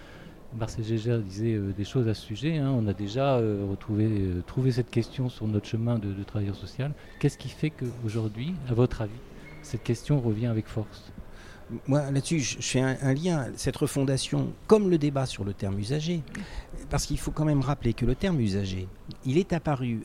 Marcel 0.56 0.84
Gégère 0.84 1.18
disait 1.18 1.54
euh, 1.54 1.72
des 1.76 1.84
choses 1.84 2.08
à 2.08 2.14
ce 2.14 2.22
sujet, 2.22 2.58
hein. 2.58 2.70
on 2.76 2.86
a 2.86 2.92
déjà 2.92 3.36
retrouvé 3.36 4.28
trouvé 4.46 4.72
cette 4.72 4.90
question 4.90 5.28
sur 5.28 5.46
notre 5.48 5.66
chemin 5.66 5.98
de, 5.98 6.12
de 6.12 6.22
travailleur 6.22 6.56
social. 6.56 6.92
Qu'est-ce 7.18 7.38
qui 7.38 7.48
fait 7.48 7.70
qu'aujourd'hui, 7.70 8.54
à 8.68 8.74
votre 8.74 9.02
avis, 9.02 9.12
cette 9.62 9.82
question 9.82 10.20
revient 10.20 10.46
avec 10.46 10.66
force? 10.66 11.12
Moi, 11.86 12.10
là-dessus, 12.10 12.40
je 12.40 12.60
fais 12.60 12.80
un, 12.80 13.14
lien, 13.14 13.46
cette 13.56 13.76
refondation, 13.76 14.52
comme 14.66 14.90
le 14.90 14.98
débat 14.98 15.26
sur 15.26 15.44
le 15.44 15.54
terme 15.54 15.78
usager, 15.78 16.22
parce 16.90 17.06
qu'il 17.06 17.18
faut 17.18 17.30
quand 17.30 17.44
même 17.44 17.60
rappeler 17.60 17.94
que 17.94 18.04
le 18.04 18.14
terme 18.14 18.40
usager, 18.40 18.86
il 19.24 19.38
est 19.38 19.52
apparu 19.52 20.02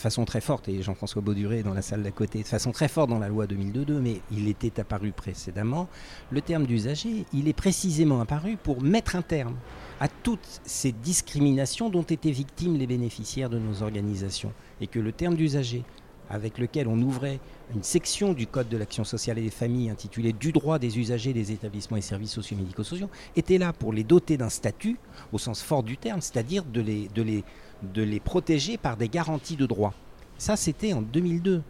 de 0.00 0.02
façon 0.02 0.24
très 0.24 0.40
forte, 0.40 0.66
et 0.70 0.80
Jean-François 0.80 1.20
Bauduré 1.20 1.62
dans 1.62 1.74
la 1.74 1.82
salle 1.82 2.02
d'à 2.02 2.10
côté, 2.10 2.42
de 2.42 2.48
façon 2.48 2.72
très 2.72 2.88
forte 2.88 3.10
dans 3.10 3.18
la 3.18 3.28
loi 3.28 3.46
2002, 3.46 4.00
mais 4.00 4.22
il 4.32 4.48
était 4.48 4.80
apparu 4.80 5.12
précédemment. 5.12 5.90
Le 6.30 6.40
terme 6.40 6.64
d'usager, 6.64 7.26
il 7.34 7.48
est 7.48 7.52
précisément 7.52 8.22
apparu 8.22 8.56
pour 8.56 8.80
mettre 8.80 9.14
un 9.14 9.20
terme 9.20 9.56
à 10.00 10.08
toutes 10.08 10.62
ces 10.64 10.92
discriminations 10.92 11.90
dont 11.90 12.00
étaient 12.00 12.30
victimes 12.30 12.78
les 12.78 12.86
bénéficiaires 12.86 13.50
de 13.50 13.58
nos 13.58 13.82
organisations. 13.82 14.54
Et 14.80 14.86
que 14.86 14.98
le 14.98 15.12
terme 15.12 15.34
d'usager, 15.34 15.84
avec 16.30 16.58
lequel 16.58 16.88
on 16.88 17.00
ouvrait 17.02 17.40
une 17.74 17.82
section 17.82 18.32
du 18.32 18.46
Code 18.46 18.68
de 18.68 18.76
l'action 18.76 19.04
sociale 19.04 19.38
et 19.38 19.42
des 19.42 19.50
familles 19.50 19.90
intitulée 19.90 20.32
Du 20.32 20.52
droit 20.52 20.78
des 20.78 20.98
usagers 20.98 21.32
des 21.32 21.52
établissements 21.52 21.96
et 21.96 22.00
services 22.00 22.32
socio-médico-sociaux, 22.32 23.10
était 23.36 23.58
là 23.58 23.72
pour 23.72 23.92
les 23.92 24.04
doter 24.04 24.36
d'un 24.36 24.48
statut, 24.48 24.96
au 25.32 25.38
sens 25.38 25.62
fort 25.62 25.82
du 25.82 25.96
terme, 25.96 26.20
c'est-à-dire 26.20 26.64
de 26.64 26.80
les, 26.80 27.08
de, 27.08 27.22
les, 27.22 27.44
de 27.82 28.02
les 28.02 28.20
protéger 28.20 28.76
par 28.78 28.96
des 28.96 29.08
garanties 29.08 29.56
de 29.56 29.66
droit. 29.66 29.92
Ça, 30.38 30.56
c'était 30.56 30.92
en 30.92 31.02
2002. 31.02 31.62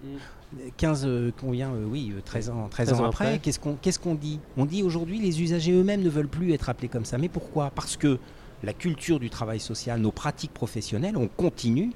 15, 0.76 1.04
euh, 1.06 1.30
combien, 1.40 1.70
euh, 1.72 1.84
oui, 1.84 2.12
13 2.24 2.48
euh, 2.48 2.52
ans, 2.52 2.68
13, 2.68 2.92
ans, 2.94 3.04
après, 3.04 3.38
qu'est-ce 3.38 3.98
qu'on 3.98 4.14
dit? 4.14 4.40
On 4.56 4.64
dit 4.64 4.82
aujourd'hui 4.82 5.20
les 5.20 5.42
usagers 5.42 5.72
eux-mêmes 5.72 6.02
ne 6.02 6.08
veulent 6.08 6.28
plus 6.28 6.52
être 6.52 6.68
appelés 6.68 6.88
comme 6.88 7.04
ça. 7.04 7.18
Mais 7.18 7.28
pourquoi? 7.28 7.70
Parce 7.70 7.96
que 7.96 8.18
la 8.62 8.72
culture 8.72 9.20
du 9.20 9.30
travail 9.30 9.60
social, 9.60 10.00
nos 10.00 10.10
pratiques 10.10 10.52
professionnelles, 10.52 11.16
on 11.16 11.28
continue 11.28 11.92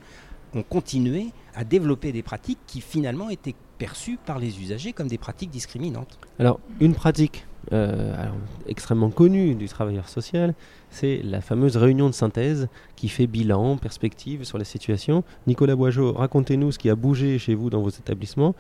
ont 0.55 0.63
continué 0.63 1.33
à 1.55 1.65
développer 1.65 2.13
des 2.13 2.23
pratiques 2.23 2.59
qui 2.67 2.81
finalement 2.81 3.31
étaient 3.31 3.55
perçues 3.79 4.19
par 4.25 4.39
les 4.39 4.61
usagers 4.61 4.93
comme 4.93 5.09
des 5.09 5.19
pratiques 5.19 5.51
discriminantes. 5.51 6.19
Alors, 6.39 6.61
une 6.81 6.95
pratique 6.95 7.47
euh, 7.73 8.15
extrêmement 8.67 9.11
connue 9.11 9.55
du 9.55 9.69
travailleur 9.69 10.09
social, 10.09 10.55
c'est 10.91 11.21
la 11.25 11.41
fameuse 11.41 11.77
réunion 11.77 12.09
de 12.09 12.15
synthèse 12.15 12.69
qui 12.97 13.09
fait 13.09 13.27
bilan, 13.27 13.77
perspective 13.77 14.45
sur 14.45 14.59
la 14.59 14.65
situation. 14.65 15.25
Nicolas 15.47 15.77
Boigeau, 15.77 16.13
racontez-nous 16.13 16.73
ce 16.73 16.79
qui 16.79 16.91
a 16.91 16.95
bougé 16.95 17.39
chez 17.39 17.55
vous 17.55 17.71
dans 17.71 17.83
vos 17.83 17.91
établissements 17.91 18.55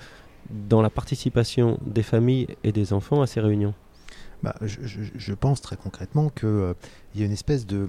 dans 0.50 0.82
la 0.82 0.90
participation 0.90 1.78
des 1.84 2.02
familles 2.02 2.48
et 2.64 2.72
des 2.72 2.92
enfants 2.92 3.22
à 3.22 3.26
ces 3.26 3.40
réunions. 3.40 3.74
Bah, 4.44 4.54
je, 4.60 5.32
pense 5.32 5.62
très 5.62 5.76
concrètement 5.76 6.28
qu'il 6.28 6.48
euh, 6.48 6.74
y 7.14 7.22
a 7.22 7.24
une 7.24 7.32
espèce 7.32 7.64
de... 7.66 7.88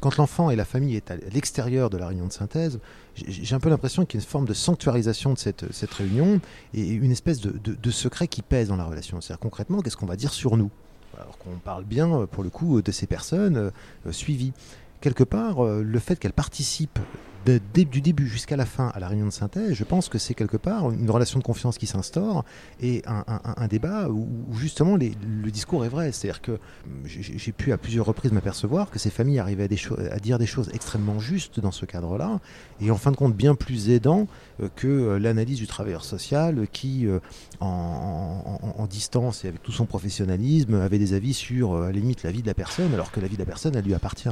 Quand 0.00 0.16
l'enfant 0.16 0.50
et 0.50 0.56
la 0.56 0.64
famille 0.64 0.96
est 0.96 1.10
à 1.10 1.16
l'extérieur 1.16 1.90
de 1.90 1.98
la 1.98 2.06
réunion 2.06 2.26
de 2.26 2.32
synthèse, 2.32 2.80
j'ai 3.16 3.54
un 3.54 3.60
peu 3.60 3.68
l'impression 3.68 4.06
qu'il 4.06 4.18
y 4.18 4.22
a 4.22 4.24
une 4.24 4.30
forme 4.30 4.46
de 4.46 4.54
sanctuarisation 4.54 5.34
de 5.34 5.38
cette, 5.38 5.70
cette 5.74 5.92
réunion 5.92 6.40
et 6.72 6.88
une 6.88 7.10
espèce 7.10 7.42
de, 7.42 7.90
secret 7.90 8.28
qui 8.28 8.40
pèse 8.40 8.68
dans 8.68 8.76
la 8.76 8.84
relation. 8.84 9.20
C'est-à-dire 9.20 9.40
concrètement, 9.40 9.82
qu'est-ce 9.82 9.98
qu'on 9.98 10.06
va 10.06 10.16
dire 10.16 10.32
sur 10.32 10.56
nous? 10.56 10.70
Alors 11.18 11.36
qu'on 11.36 11.58
parle 11.58 11.84
bien, 11.84 12.26
pour 12.30 12.42
le 12.42 12.48
coup, 12.48 12.80
de 12.80 12.92
ces 12.92 13.06
personnes 13.06 13.70
euh, 14.06 14.12
suivies. 14.12 14.54
Quelque 15.02 15.24
part, 15.24 15.62
euh, 15.62 15.82
le 15.82 15.98
fait 15.98 16.18
qu'elles 16.18 16.32
participent 16.32 16.98
du 17.46 18.00
début 18.00 18.26
jusqu'à 18.26 18.56
la 18.56 18.66
fin 18.66 18.88
à 18.94 19.00
la 19.00 19.08
réunion 19.08 19.26
de 19.26 19.32
synthèse, 19.32 19.72
je 19.74 19.84
pense 19.84 20.08
que 20.08 20.18
c'est 20.18 20.34
quelque 20.34 20.56
part 20.56 20.90
une 20.90 21.10
relation 21.10 21.38
de 21.38 21.44
confiance 21.44 21.78
qui 21.78 21.86
s'instaure 21.86 22.44
et 22.80 23.02
un, 23.06 23.66
débat 23.68 24.08
où, 24.08 24.28
justement 24.52 24.96
le 24.96 25.50
discours 25.50 25.84
est 25.84 25.88
vrai. 25.88 26.12
C'est-à-dire 26.12 26.42
que 26.42 26.58
j'ai 27.04 27.52
pu 27.52 27.72
à 27.72 27.78
plusieurs 27.78 28.06
reprises 28.06 28.32
m'apercevoir 28.32 28.90
que 28.90 28.98
ces 28.98 29.10
familles 29.10 29.38
arrivaient 29.38 29.68
à, 30.10 30.18
dire 30.18 30.38
des 30.38 30.46
choses 30.46 30.70
extrêmement 30.72 31.18
justes 31.18 31.60
dans 31.60 31.70
ce 31.70 31.86
cadre-là 31.86 32.40
et 32.80 32.90
en 32.90 32.96
fin 32.96 33.10
de 33.10 33.16
compte 33.16 33.34
bien 33.34 33.54
plus 33.54 33.90
aidant 33.90 34.26
euh, 34.62 34.68
que 34.76 34.86
euh, 34.86 35.18
l'analyse 35.18 35.58
du 35.58 35.66
travailleur 35.66 36.04
social 36.04 36.66
qui, 36.72 37.06
euh, 37.06 37.20
en, 37.60 38.86
distance 38.88 39.44
et 39.44 39.48
avec 39.48 39.62
tout 39.62 39.72
son 39.72 39.86
professionnalisme, 39.86 40.74
avait 40.74 40.98
des 40.98 41.12
avis 41.12 41.32
sur 41.32 41.76
à 41.76 41.86
la 41.86 41.92
limite 41.92 42.24
la 42.24 42.32
vie 42.32 42.42
de 42.42 42.46
la 42.46 42.54
personne 42.54 42.92
alors 42.92 43.12
que 43.12 43.20
la 43.20 43.28
vie 43.28 43.36
de 43.36 43.40
la 43.40 43.46
personne 43.46 43.76
elle 43.76 43.84
lui 43.84 43.94
appartient. 43.94 44.28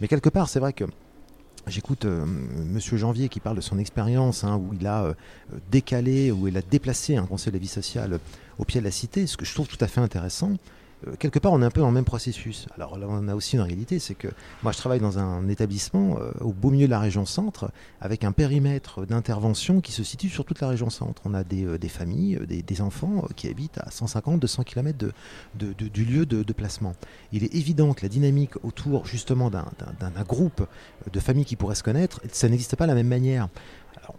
Mais 0.00 0.08
quelque 0.08 0.28
part, 0.28 0.48
c'est 0.48 0.60
vrai 0.60 0.72
que 0.72 0.84
J'écoute 1.66 2.04
euh, 2.04 2.26
Monsieur 2.26 2.98
Janvier 2.98 3.30
qui 3.30 3.40
parle 3.40 3.56
de 3.56 3.62
son 3.62 3.78
expérience, 3.78 4.44
hein, 4.44 4.56
où 4.56 4.74
il 4.78 4.86
a 4.86 5.04
euh, 5.04 5.14
décalé, 5.70 6.30
où 6.30 6.46
il 6.46 6.56
a 6.58 6.62
déplacé 6.62 7.16
un 7.16 7.24
conseil 7.24 7.52
de 7.52 7.56
la 7.56 7.60
vie 7.60 7.68
sociale 7.68 8.18
au 8.58 8.64
pied 8.64 8.80
de 8.80 8.84
la 8.84 8.90
cité, 8.90 9.26
ce 9.26 9.38
que 9.38 9.46
je 9.46 9.54
trouve 9.54 9.66
tout 9.66 9.78
à 9.80 9.86
fait 9.86 10.00
intéressant. 10.00 10.52
Euh, 11.06 11.16
quelque 11.18 11.38
part, 11.38 11.52
on 11.52 11.62
est 11.62 11.64
un 11.64 11.70
peu 11.70 11.80
dans 11.80 11.88
le 11.88 11.94
même 11.94 12.04
processus. 12.04 12.66
Alors 12.76 12.98
là, 12.98 13.06
on 13.08 13.28
a 13.28 13.34
aussi 13.34 13.56
une 13.56 13.62
réalité, 13.62 13.98
c'est 13.98 14.14
que 14.14 14.28
moi, 14.62 14.72
je 14.72 14.78
travaille 14.78 15.00
dans 15.00 15.18
un 15.18 15.48
établissement 15.48 16.18
euh, 16.18 16.32
au 16.40 16.52
beau 16.52 16.70
milieu 16.70 16.86
de 16.86 16.90
la 16.90 17.00
région 17.00 17.26
centre, 17.26 17.70
avec 18.00 18.24
un 18.24 18.32
périmètre 18.32 19.06
d'intervention 19.06 19.80
qui 19.80 19.92
se 19.92 20.04
situe 20.04 20.28
sur 20.28 20.44
toute 20.44 20.60
la 20.60 20.68
région 20.68 20.90
centre. 20.90 21.22
On 21.24 21.34
a 21.34 21.44
des, 21.44 21.64
euh, 21.64 21.78
familles, 21.88 22.40
des, 22.46 22.80
enfants 22.80 23.28
qui 23.36 23.48
habitent 23.48 23.78
à 23.78 23.90
150, 23.90 24.40
200 24.40 24.64
km 24.64 25.06
du 25.54 26.04
lieu 26.04 26.26
de, 26.26 26.52
placement. 26.52 26.94
Il 27.32 27.44
est 27.44 27.54
évident 27.54 27.94
que 27.94 28.02
la 28.02 28.08
dynamique 28.08 28.52
autour, 28.64 29.06
justement, 29.06 29.50
d'un 29.50 30.22
groupe 30.26 30.66
de 31.12 31.20
familles 31.20 31.44
qui 31.44 31.56
pourraient 31.56 31.74
se 31.74 31.82
connaître, 31.82 32.20
ça 32.32 32.48
n'existe 32.48 32.74
pas 32.76 32.84
de 32.84 32.88
la 32.88 32.94
même 32.94 33.08
manière. 33.08 33.48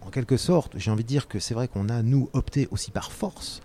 En 0.00 0.10
quelque 0.10 0.36
sorte, 0.36 0.72
j'ai 0.76 0.90
envie 0.90 1.02
de 1.02 1.08
dire 1.08 1.28
que 1.28 1.38
c'est 1.38 1.54
vrai 1.54 1.68
qu'on 1.68 1.88
a, 1.88 2.02
nous, 2.02 2.30
opté 2.32 2.66
aussi 2.70 2.90
par 2.90 3.12
force 3.12 3.60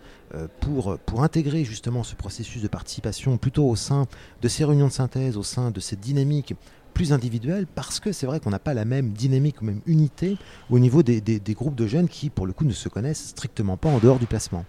pour, 0.60 0.98
pour 1.00 1.24
intégrer 1.24 1.64
justement 1.64 2.04
ce 2.04 2.16
processus 2.16 2.62
de 2.62 2.68
participation 2.68 3.38
plutôt 3.38 3.68
au 3.68 3.76
sein 3.76 4.08
de 4.42 4.48
ces 4.48 4.66
réunions 4.66 4.88
de 4.88 4.92
synthèse, 4.92 5.38
au 5.38 5.44
sein 5.44 5.72
de 5.72 5.80
cette 5.80 6.00
dynamique 6.00 6.54
plus 6.94 7.14
individuelle, 7.14 7.68
parce 7.68 8.00
que 8.00 8.12
c'est 8.12 8.26
vrai 8.26 8.40
qu'on 8.40 8.50
n'a 8.50 8.60
pas 8.60 8.74
la 8.74 8.86
même 8.86 9.12
dynamique 9.12 9.62
ou 9.62 9.66
même 9.66 9.82
unité 9.86 10.38
au 10.70 10.80
niveau 10.80 11.04
des, 11.04 11.22
des, 11.22 11.54
groupes 11.54 11.76
de 11.76 11.88
jeunes 11.88 12.08
qui, 12.08 12.30
pour 12.30 12.46
le 12.46 12.54
coup, 12.54 12.66
ne 12.66 12.74
se 12.74 12.90
connaissent 12.90 13.30
strictement 13.30 13.78
pas 13.78 13.90
en 13.90 14.00
dehors 14.00 14.20
du 14.20 14.26
placement. 14.26 14.66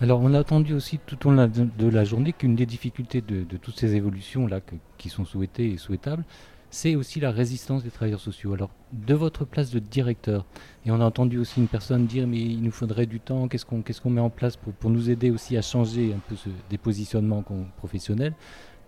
Alors, 0.00 0.20
on 0.20 0.32
a 0.32 0.40
entendu 0.40 0.74
aussi 0.74 0.98
tout 1.04 1.28
au 1.28 1.30
long 1.30 1.46
de 1.46 1.88
la 1.88 2.04
journée 2.04 2.32
qu'une 2.32 2.56
des 2.56 2.66
difficultés 2.66 3.20
de, 3.20 3.44
de, 3.44 3.56
toutes 3.56 3.78
ces 3.78 3.94
évolutions 3.94 4.46
là 4.46 4.60
qui 4.96 5.10
sont 5.10 5.24
souhaitées 5.24 5.70
et 5.72 5.76
souhaitables, 5.76 6.24
c'est 6.70 6.94
aussi 6.94 7.20
la 7.20 7.30
résistance 7.30 7.82
des 7.82 7.90
travailleurs 7.90 8.20
sociaux. 8.20 8.54
Alors, 8.54 8.70
de 8.92 9.14
votre 9.14 9.44
place 9.44 9.70
de 9.70 9.80
directeur, 9.80 10.46
et 10.86 10.90
on 10.90 11.00
a 11.00 11.04
entendu 11.04 11.38
aussi 11.38 11.60
une 11.60 11.66
personne 11.66 12.06
dire 12.06 12.26
mais 12.26 12.38
il 12.38 12.62
nous 12.62 12.70
faudrait 12.70 13.06
du 13.06 13.20
temps, 13.20 13.48
qu'est-ce 13.48 13.66
qu'on 13.66 13.82
qu'est-ce 13.82 14.06
met 14.08 14.20
en 14.20 14.30
place 14.30 14.56
pour, 14.56 14.90
nous 14.90 15.10
aider 15.10 15.30
aussi 15.30 15.56
à 15.56 15.62
changer 15.62 16.14
un 16.14 16.20
peu 16.28 16.36
ce, 16.36 16.48
des 16.70 16.78
positionnements 16.78 17.44
professionnels. 17.76 18.34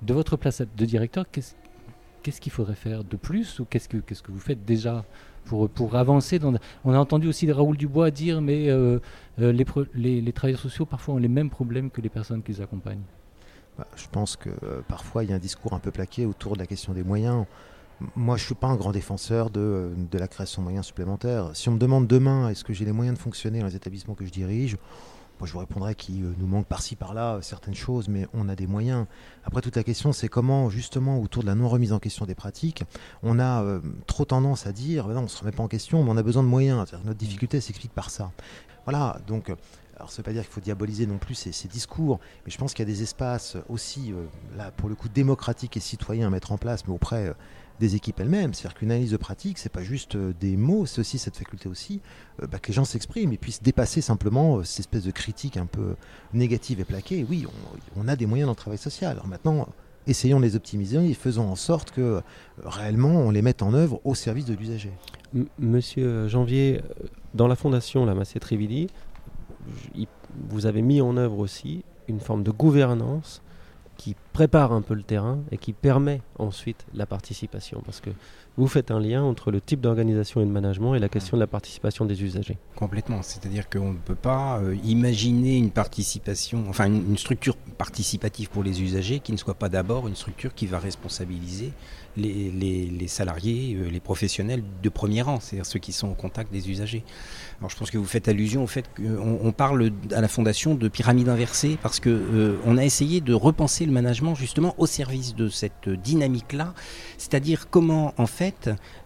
De 0.03 0.15
votre 0.15 0.37
place 0.37 0.63
de 0.63 0.85
directeur, 0.85 1.27
qu'est-ce 1.31 2.41
qu'il 2.41 2.53
faudrait 2.53 2.75
faire 2.75 3.05
de 3.05 3.17
plus 3.17 3.61
ou 3.61 3.65
qu'est-ce 3.65 3.89
que 3.89 3.99
que 3.99 4.33
vous 4.33 4.41
faites 4.41 4.65
déjà 4.65 5.05
pour, 5.45 5.97
avancer 5.97 6.39
dans... 6.39 6.55
On 6.85 6.93
a 6.93 6.99
entendu 6.99 7.27
aussi 7.29 7.51
Raoul 7.51 7.77
Dubois 7.77 8.11
dire 8.11 8.41
mais 8.41 8.69
euh, 8.71 9.01
euh, 9.41 9.53
les, 9.95 10.21
les, 10.21 10.33
travailleurs 10.33 10.61
sociaux 10.61 10.87
parfois 10.87 11.15
ont 11.15 11.19
les 11.19 11.29
mêmes 11.29 11.51
problèmes 11.51 11.91
que 11.91 12.01
les 12.01 12.09
personnes 12.09 12.43
qui 12.43 12.53
les 12.53 12.61
accompagnent. 12.61 13.03
Bah, 13.79 13.87
je 13.97 14.07
pense 14.11 14.37
que 14.37 14.51
euh, 14.65 14.83
parfois 14.87 15.25
il 15.25 15.31
y 15.31 15.33
a 15.33 15.37
un 15.37 15.41
discours 15.41 15.73
un 15.73 15.79
peu 15.79 15.91
plaqué 15.91 16.27
autour 16.27 16.55
de 16.55 16.59
la 16.59 16.67
question 16.67 16.93
des 16.93 17.03
moyens 17.03 17.47
moi, 18.17 18.37
je 18.37 18.43
ne 18.43 18.47
suis 18.47 18.55
pas 18.55 18.69
un 18.69 18.77
grand 18.77 18.93
défenseur 18.93 19.51
de, 19.51 19.93
la 20.13 20.29
création 20.29 20.63
de 20.63 20.65
moyens 20.65 20.87
supplémentaires. 20.87 21.51
Si 21.55 21.69
on 21.69 21.73
me 21.73 21.79
demande 21.79 22.07
demain, 22.07 22.49
est-ce 22.49 22.65
que 22.65 22.73
j'ai 22.73 22.85
les 22.85 22.93
moyens 22.93 23.17
de 23.17 23.23
fonctionner 23.23 23.61
dans 23.61 23.67
les 23.67 23.77
établissements 23.77 24.15
que 24.15 24.25
je 24.25 24.31
dirige 24.31 24.77
je 25.45 25.53
vous 25.53 25.59
répondrai 25.59 25.97
qu'il 25.97 26.23
euh, 26.23 26.35
nous 26.39 26.47
manque 26.47 26.67
par-ci 26.67 26.95
par-là 26.95 27.41
certaines 27.43 27.75
choses, 27.75 28.09
mais 28.09 28.29
on 28.33 28.49
a 28.49 28.55
des 28.55 28.69
moyens. 28.69 29.07
Après, 29.45 29.61
toute 29.61 29.75
la 29.75 29.83
question, 29.83 30.13
c'est 30.13 30.29
comment, 30.29 30.71
justement, 30.71 31.19
autour 31.19 31.43
de 31.43 31.49
la 31.49 31.57
non-remise 31.57 31.93
en 31.93 31.99
question 31.99 32.27
des 32.27 32.37
pratiques, 32.37 32.85
on 33.25 33.41
a 33.41 33.63
euh, 33.63 33.81
trop 34.07 34.25
tendance 34.25 34.69
à 34.69 34.73
dire, 34.73 35.09
non, 35.09 35.19
on 35.19 35.23
ne 35.23 35.27
se 35.27 35.41
remet 35.41 35.51
pas 35.51 35.65
en 35.65 35.69
question, 35.69 36.05
mais 36.05 36.11
on 36.13 36.17
a 36.17 36.23
besoin 36.23 36.45
de 36.45 36.49
moyens. 36.49 36.87
Notre 37.05 37.19
difficulté 37.19 37.61
s'explique 37.61 37.93
par 37.93 38.11
ça. 38.11 38.31
Voilà, 38.85 39.19
donc 39.27 39.53
alors, 40.03 40.11
ça 40.11 40.17
veut 40.17 40.25
pas 40.25 40.33
dire 40.33 40.43
qu'il 40.43 40.51
faut 40.51 40.61
diaboliser 40.61 41.07
non 41.07 41.19
plus 41.19 41.37
ces, 41.37 41.69
discours, 41.69 42.19
mais 42.45 42.51
je 42.51 42.59
pense 42.59 42.75
qu'il 42.75 42.85
y 42.85 42.91
a 42.91 42.93
des 42.93 43.03
espaces 43.03 43.57
aussi, 43.69 44.13
euh, 44.13 44.27
là, 44.57 44.73
pour 44.73 44.89
le 44.89 44.97
coup, 44.97 45.09
démocratiques 45.09 45.77
et 45.77 45.81
citoyens 45.81 46.27
à 46.27 46.31
mettre 46.31 46.51
en 46.51 46.59
place, 46.59 46.89
mais 46.89 46.93
auprès 46.93 47.33
des 47.83 47.97
équipes 47.97 48.21
elles-mêmes. 48.21 48.55
C'est-à-dire 48.55 48.79
qu'une 48.79 48.91
analyse 48.91 49.11
de 49.11 49.17
pratique, 49.17 49.59
c'est 49.59 49.69
pas 49.69 49.83
juste 49.83 50.15
euh, 50.15 50.33
des 50.41 50.57
mots, 50.57 50.87
c'est 50.87 51.01
aussi 51.01 51.19
cette 51.19 51.37
faculté 51.37 51.69
aussi 51.69 52.01
euh, 52.43 52.47
bah, 52.47 52.59
que 52.59 52.69
les 52.69 52.75
gens 52.75 52.85
s'expriment 52.85 53.33
et 53.33 53.39
puissent 53.39 53.63
dépasser 53.63 54.01
simplement 54.01 54.59
euh, 54.59 54.65
cette 54.65 54.81
espèce 54.81 55.05
de 55.05 55.11
critique 55.11 55.57
un 55.57 55.67
peu 55.67 55.97
négative 56.33 56.81
et 56.81 56.85
plaquée. 56.85 57.27
oui, 57.29 57.47
on, 57.97 58.09
a 58.09 58.17
des 58.17 58.27
moyens 58.27 58.47
dans 58.47 58.53
le 58.53 58.57
travail 58.57 58.79
social. 58.79 59.13
Alors 59.13 59.27
maintenant, 59.27 59.69
essayons 60.07 60.39
de 60.39 60.45
les 60.45 60.55
optimiser 60.55 61.05
et 61.11 61.15
faisons 61.15 61.49
en 61.51 61.57
sorte 61.57 61.91
que 61.91 62.23
réellement 62.65 63.09
on 63.09 63.31
les 63.31 63.43
mette 63.43 63.63
en 63.63 63.75
œuvre 63.75 64.01
au 64.05 64.15
service 64.15 64.45
de 64.45 64.55
l'usager. 64.55 64.93
Monsieur 65.59 66.29
Janvier, 66.29 66.83
dans 67.35 67.49
la 67.49 67.57
fondation 67.57 68.05
La 68.05 68.15
Massé 68.15 68.39
Trivili, 68.39 68.89
vous 70.49 70.67
avez 70.67 70.83
mis 70.83 71.01
en 71.01 71.17
œuvre 71.17 71.39
aussi 71.39 71.85
une 72.09 72.21
forme 72.21 72.43
de 72.43 72.51
gouvernance 72.51 73.43
qui 73.97 74.17
prépare 74.33 74.73
un 74.73 74.83
peu 74.83 74.95
le 74.95 75.03
terrain 75.03 75.41
et 75.51 75.59
qui 75.59 75.73
permet 75.73 76.23
ensuite 76.39 76.87
la 76.95 77.07
participation. 77.07 77.83
Parce 77.85 78.01
que 78.01 78.11
vous 78.59 78.69
faites 78.69 78.91
un 78.91 79.01
lien 79.01 79.23
entre 79.23 79.51
le 79.51 79.61
type 79.61 79.81
d'organisation 79.81 80.43
et 80.43 80.45
de 80.45 80.51
management 80.51 80.95
et 80.95 80.99
la 80.99 81.09
question 81.09 81.37
de 81.37 81.41
la 81.41 81.47
participation 81.47 82.05
des 82.05 82.23
usagers. 82.23 82.59
Complètement. 82.77 83.23
C'est-à-dire 83.23 83.71
qu'on 83.71 83.93
ne 83.93 83.99
peut 83.99 84.15
pas 84.15 84.59
euh, 84.59 84.77
imaginer 84.85 85.57
une 85.57 85.71
participation, 85.71 86.65
enfin 86.69 86.87
une, 86.87 87.17
structure 87.17 87.57
participative 87.79 88.51
pour 88.51 88.63
les 88.63 88.83
usagers 88.83 89.21
qui 89.21 89.33
ne 89.33 89.37
soit 89.39 89.55
pas 89.55 89.69
d'abord 89.69 90.07
une 90.07 90.17
structure 90.17 90.55
qui 90.55 90.67
va 90.67 90.79
responsabiliser 90.79 91.73
les, 92.17 93.07
salariés, 93.07 93.75
euh, 93.75 93.89
les 93.89 94.01
professionnels 94.01 94.63
de 94.83 94.89
premier 94.91 95.23
rang, 95.23 95.41
c'est-à-dire 95.41 95.65
ceux 95.65 95.79
qui 95.79 95.93
sont 95.93 96.09
au 96.09 96.15
contact 96.15 96.53
des 96.53 96.69
usagers. 96.69 97.05
Alors 97.59 97.71
je 97.71 97.77
pense 97.77 97.91
que 97.91 97.97
vous 97.97 98.05
faites 98.05 98.29
allusion 98.29 98.65
au 98.65 98.67
fait 98.67 98.85
qu'on 98.95 99.39
on 99.43 99.53
parle 99.53 99.91
à 100.13 100.21
la 100.21 100.29
fondation 100.29 100.75
de 100.75 100.89
pyramide 100.89 101.31
inversée 101.31 101.79
parce 101.83 102.01
que 102.01 102.11
euh, 102.11 102.57
on 102.67 102.77
a 102.77 102.85
essayé 102.85 103.23
de 103.23 103.33
repenser 103.33 103.87
le 103.87 103.93
management 103.93 104.35
justement 104.35 104.75
au 104.77 104.87
service 104.87 105.35
de 105.35 105.49
cette 105.49 105.89
dynamique-là, 105.89 106.75
c'est-à-dire 107.17 107.71
comment 107.71 108.13
en 108.19 108.27
fait 108.27 108.42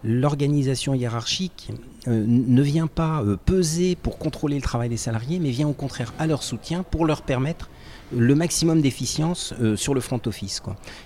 l'organisation 0.03 0.93
hiérarchique 0.93 1.71
euh, 2.07 2.23
ne 2.27 2.61
vient 2.61 2.87
pas 2.87 3.23
peser 3.45 3.95
pour 3.95 4.17
contrôler 4.17 4.55
le 4.55 4.61
travail 4.61 4.89
des 4.89 4.97
salariés, 4.97 5.39
mais 5.39 5.49
vient 5.49 5.67
au 5.67 5.73
contraire 5.73 6.13
à 6.19 6.27
leur 6.27 6.43
soutien 6.43 6.83
pour 6.83 7.05
leur 7.05 7.21
permettre 7.21 7.69
le 8.15 8.35
maximum 8.35 8.81
d'efficience 8.81 9.53
euh, 9.61 9.75
sur 9.75 9.93
le 9.93 10.01
front 10.01 10.21
office. 10.25 10.61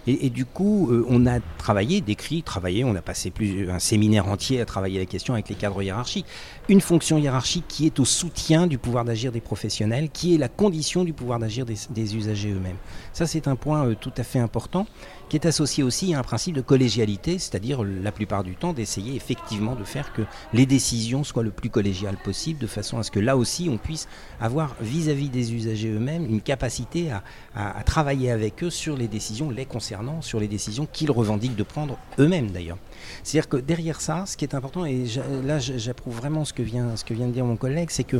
Et, 0.07 0.29
du 0.29 0.45
coup, 0.45 0.89
euh, 0.91 1.05
on 1.09 1.25
a 1.25 1.39
travaillé, 1.57 2.01
décrit, 2.01 2.43
travaillé, 2.43 2.83
on 2.83 2.95
a 2.95 3.01
passé 3.01 3.33
un 3.69 3.79
séminaire 3.79 4.27
entier 4.27 4.61
à 4.61 4.65
travailler 4.65 4.99
la 4.99 5.05
question 5.05 5.33
avec 5.33 5.49
les 5.49 5.55
cadres 5.55 5.81
hiérarchiques. 5.81 6.25
Une 6.71 6.79
fonction 6.79 7.17
hiérarchique 7.17 7.65
qui 7.67 7.85
est 7.85 7.99
au 7.99 8.05
soutien 8.05 8.65
du 8.65 8.77
pouvoir 8.77 9.03
d'agir 9.03 9.33
des 9.33 9.41
professionnels, 9.41 10.09
qui 10.09 10.35
est 10.35 10.37
la 10.37 10.47
condition 10.47 11.03
du 11.03 11.11
pouvoir 11.11 11.37
d'agir 11.37 11.65
des, 11.65 12.15
usagers 12.15 12.51
eux-mêmes. 12.51 12.77
Ça, 13.11 13.27
c'est 13.27 13.49
un 13.49 13.57
point 13.57 13.87
euh, 13.87 13.93
tout 13.93 14.13
à 14.15 14.23
fait 14.23 14.39
important 14.39 14.87
qui 15.31 15.37
est 15.37 15.45
associé 15.45 15.81
aussi 15.81 16.13
à 16.13 16.19
un 16.19 16.23
principe 16.23 16.55
de 16.55 16.61
collégialité, 16.61 17.39
c'est-à-dire 17.39 17.85
la 17.85 18.11
plupart 18.11 18.43
du 18.43 18.57
temps 18.57 18.73
d'essayer 18.73 19.15
effectivement 19.15 19.75
de 19.75 19.85
faire 19.85 20.11
que 20.11 20.23
les 20.51 20.65
décisions 20.65 21.23
soient 21.23 21.41
le 21.41 21.51
plus 21.51 21.69
collégiales 21.69 22.17
possible, 22.17 22.59
de 22.59 22.67
façon 22.67 22.99
à 22.99 23.03
ce 23.03 23.11
que 23.11 23.19
là 23.21 23.37
aussi 23.37 23.69
on 23.71 23.77
puisse 23.77 24.09
avoir 24.41 24.75
vis-à-vis 24.81 25.29
des 25.29 25.53
usagers 25.53 25.87
eux-mêmes 25.87 26.25
une 26.25 26.41
capacité 26.41 27.11
à, 27.55 27.83
travailler 27.85 28.29
avec 28.29 28.61
eux 28.61 28.69
sur 28.69 28.97
les 28.97 29.07
décisions 29.07 29.49
les 29.49 29.65
concernant, 29.65 30.21
sur 30.21 30.37
les 30.37 30.49
décisions 30.49 30.85
qu'ils 30.85 31.11
revendiquent 31.11 31.55
de 31.55 31.63
prendre 31.63 31.97
eux-mêmes 32.19 32.51
d'ailleurs. 32.51 32.77
C'est-à-dire 33.23 33.47
que 33.47 33.55
derrière 33.55 34.01
ça, 34.01 34.25
ce 34.25 34.35
qui 34.35 34.43
est 34.43 34.53
important, 34.53 34.83
et 34.83 35.05
là 35.45 35.59
j'approuve 35.59 36.17
vraiment 36.17 36.43
ce 36.43 36.51
que, 36.51 36.60
vient, 36.61 36.95
ce 36.95 37.03
que 37.03 37.13
vient 37.13 37.27
de 37.27 37.33
dire 37.33 37.45
mon 37.45 37.57
collègue, 37.57 37.89
c'est 37.91 38.03
que 38.03 38.17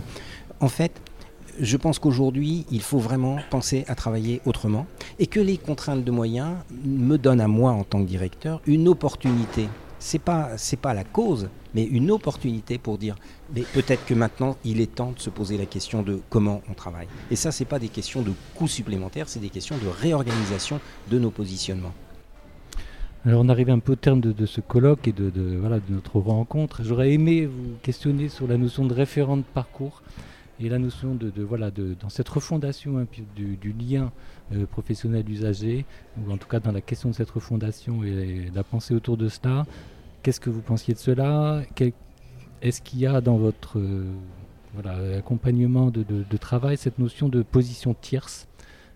en 0.60 0.68
fait, 0.68 0.92
je 1.60 1.78
pense 1.78 2.00
qu'aujourd'hui, 2.00 2.66
il 2.72 2.82
faut 2.82 3.00
vraiment 3.00 3.38
penser 3.50 3.84
à 3.88 3.96
travailler 3.96 4.42
autrement 4.46 4.86
et 5.20 5.28
que 5.28 5.40
les 5.40 5.58
contraintes 5.58 6.04
de 6.04 6.12
moyens 6.12 6.56
me 6.86 7.18
donnent 7.18 7.42
à 7.42 7.48
moi, 7.48 7.72
en 7.72 7.84
tant 7.84 8.02
que 8.02 8.08
directeur, 8.08 8.62
une 8.66 8.88
opportunité. 8.88 9.68
Ce 10.00 10.16
n'est 10.16 10.22
pas, 10.22 10.52
pas 10.82 10.94
la 10.94 11.04
cause, 11.04 11.50
mais 11.76 11.84
une 11.84 12.10
opportunité 12.10 12.78
pour 12.78 12.98
dire 12.98 13.16
mais 13.56 13.62
peut-être 13.62 14.06
que 14.06 14.14
maintenant, 14.14 14.56
il 14.64 14.82
est 14.82 14.96
temps 14.96 15.12
de 15.12 15.20
se 15.20 15.30
poser 15.30 15.58
la 15.58 15.66
question 15.66 16.02
de 16.02 16.22
comment 16.30 16.62
on 16.70 16.74
travaille. 16.74 17.08
Et 17.30 17.36
ça, 17.36 17.52
ce 17.52 17.64
n'est 17.64 17.68
pas 17.68 17.80
des 17.80 17.90
questions 17.90 18.22
de 18.22 18.32
coûts 18.56 18.68
supplémentaires, 18.68 19.30
c'est 19.30 19.40
des 19.40 19.50
questions 19.50 19.78
de 19.78 19.88
réorganisation 19.88 20.80
de 21.10 21.20
nos 21.20 21.32
positionnements. 21.32 21.94
Alors 23.24 23.42
on 23.42 23.50
arrive 23.50 23.70
un 23.70 23.78
peu 23.78 23.92
au 23.92 23.96
terme 23.96 24.20
de, 24.20 24.46
ce 24.48 24.62
colloque 24.62 25.08
et 25.08 25.12
de, 25.12 25.30
de, 25.30 25.56
voilà, 25.56 25.78
de 25.78 25.94
notre 25.94 26.20
rencontre. 26.20 26.82
J'aurais 26.84 27.12
aimé 27.12 27.46
vous 27.46 27.76
questionner 27.84 28.30
sur 28.30 28.48
la 28.48 28.58
notion 28.58 28.84
de 28.84 28.96
référent 28.96 29.38
de 29.38 29.44
parcours 29.44 30.02
et 30.60 30.70
la 30.70 30.80
notion 30.80 31.14
de, 31.14 31.32
voilà 31.44 31.70
de, 31.70 31.96
dans 32.00 32.10
cette 32.10 32.30
refondation 32.30 32.98
hein, 32.98 33.06
du, 33.36 33.76
lien 33.80 34.12
euh, 34.54 34.66
professionnel 34.66 35.30
usager 35.30 35.86
ou 36.18 36.32
en 36.32 36.38
tout 36.38 36.48
cas 36.48 36.60
dans 36.60 36.72
la 36.72 36.82
question 36.82 37.10
de 37.10 37.14
cette 37.14 37.30
refondation 37.30 38.04
et 38.04 38.50
la 38.56 38.64
pensée 38.64 38.96
autour 38.96 39.18
de 39.18 39.28
cela. 39.28 39.66
Qu'est-ce 40.24 40.40
que 40.40 40.50
vous 40.50 40.62
pensiez 40.62 40.96
de 40.96 41.00
cela? 41.00 41.62
Est-ce 42.64 42.82
qu'il 42.82 43.00
y 43.00 43.06
a 43.06 43.22
dans 43.22 43.38
votre 43.38 43.78
euh, 43.78 44.06
voilà, 44.74 45.18
accompagnement 45.18 45.92
de, 45.92 46.38
travail 46.38 46.76
cette 46.76 46.98
notion 46.98 47.30
de 47.30 47.44
position 47.44 47.94
tierce? 47.94 48.48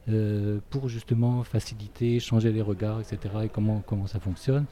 Euh, 0.10 0.60
pour 0.70 0.90
justement 0.90 1.44
faciliter, 1.44 2.20
changer 2.20 2.52
les 2.52 2.62
regards, 2.62 3.00
etc. 3.00 3.18
et 3.44 3.50
comment, 3.50 3.84
comment 3.86 4.08
ça 4.08 4.20
fonctionne 4.20 4.66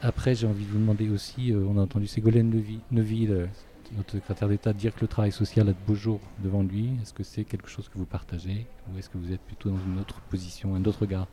après, 0.00 0.36
j'ai 0.36 0.46
envie 0.46 0.64
de 0.64 0.70
vous 0.70 0.78
demander 0.78 1.08
aussi, 1.10 1.52
on 1.52 1.76
a 1.76 1.82
entendu 1.82 2.06
Ségolène 2.06 2.52
Neuville, 2.92 3.48
notre 3.96 4.12
secrétaire 4.12 4.48
d'État 4.48 4.72
dire 4.72 4.94
que 4.94 5.00
le 5.00 5.08
travail 5.08 5.32
social 5.32 5.68
a 5.68 5.72
de 5.72 5.78
beaux 5.86 5.94
jours 5.94 6.20
devant 6.42 6.62
lui 6.62 6.90
Est-ce 7.02 7.12
que 7.12 7.22
c'est 7.22 7.44
quelque 7.44 7.68
chose 7.68 7.88
que 7.88 7.98
vous 7.98 8.04
partagez 8.04 8.66
ou 8.92 8.98
est-ce 8.98 9.08
que 9.08 9.18
vous 9.18 9.32
êtes 9.32 9.40
plutôt 9.40 9.70
dans 9.70 9.78
une 9.86 9.98
autre 9.98 10.20
position, 10.30 10.74
un 10.74 10.84
autre 10.84 11.00
regard? 11.00 11.26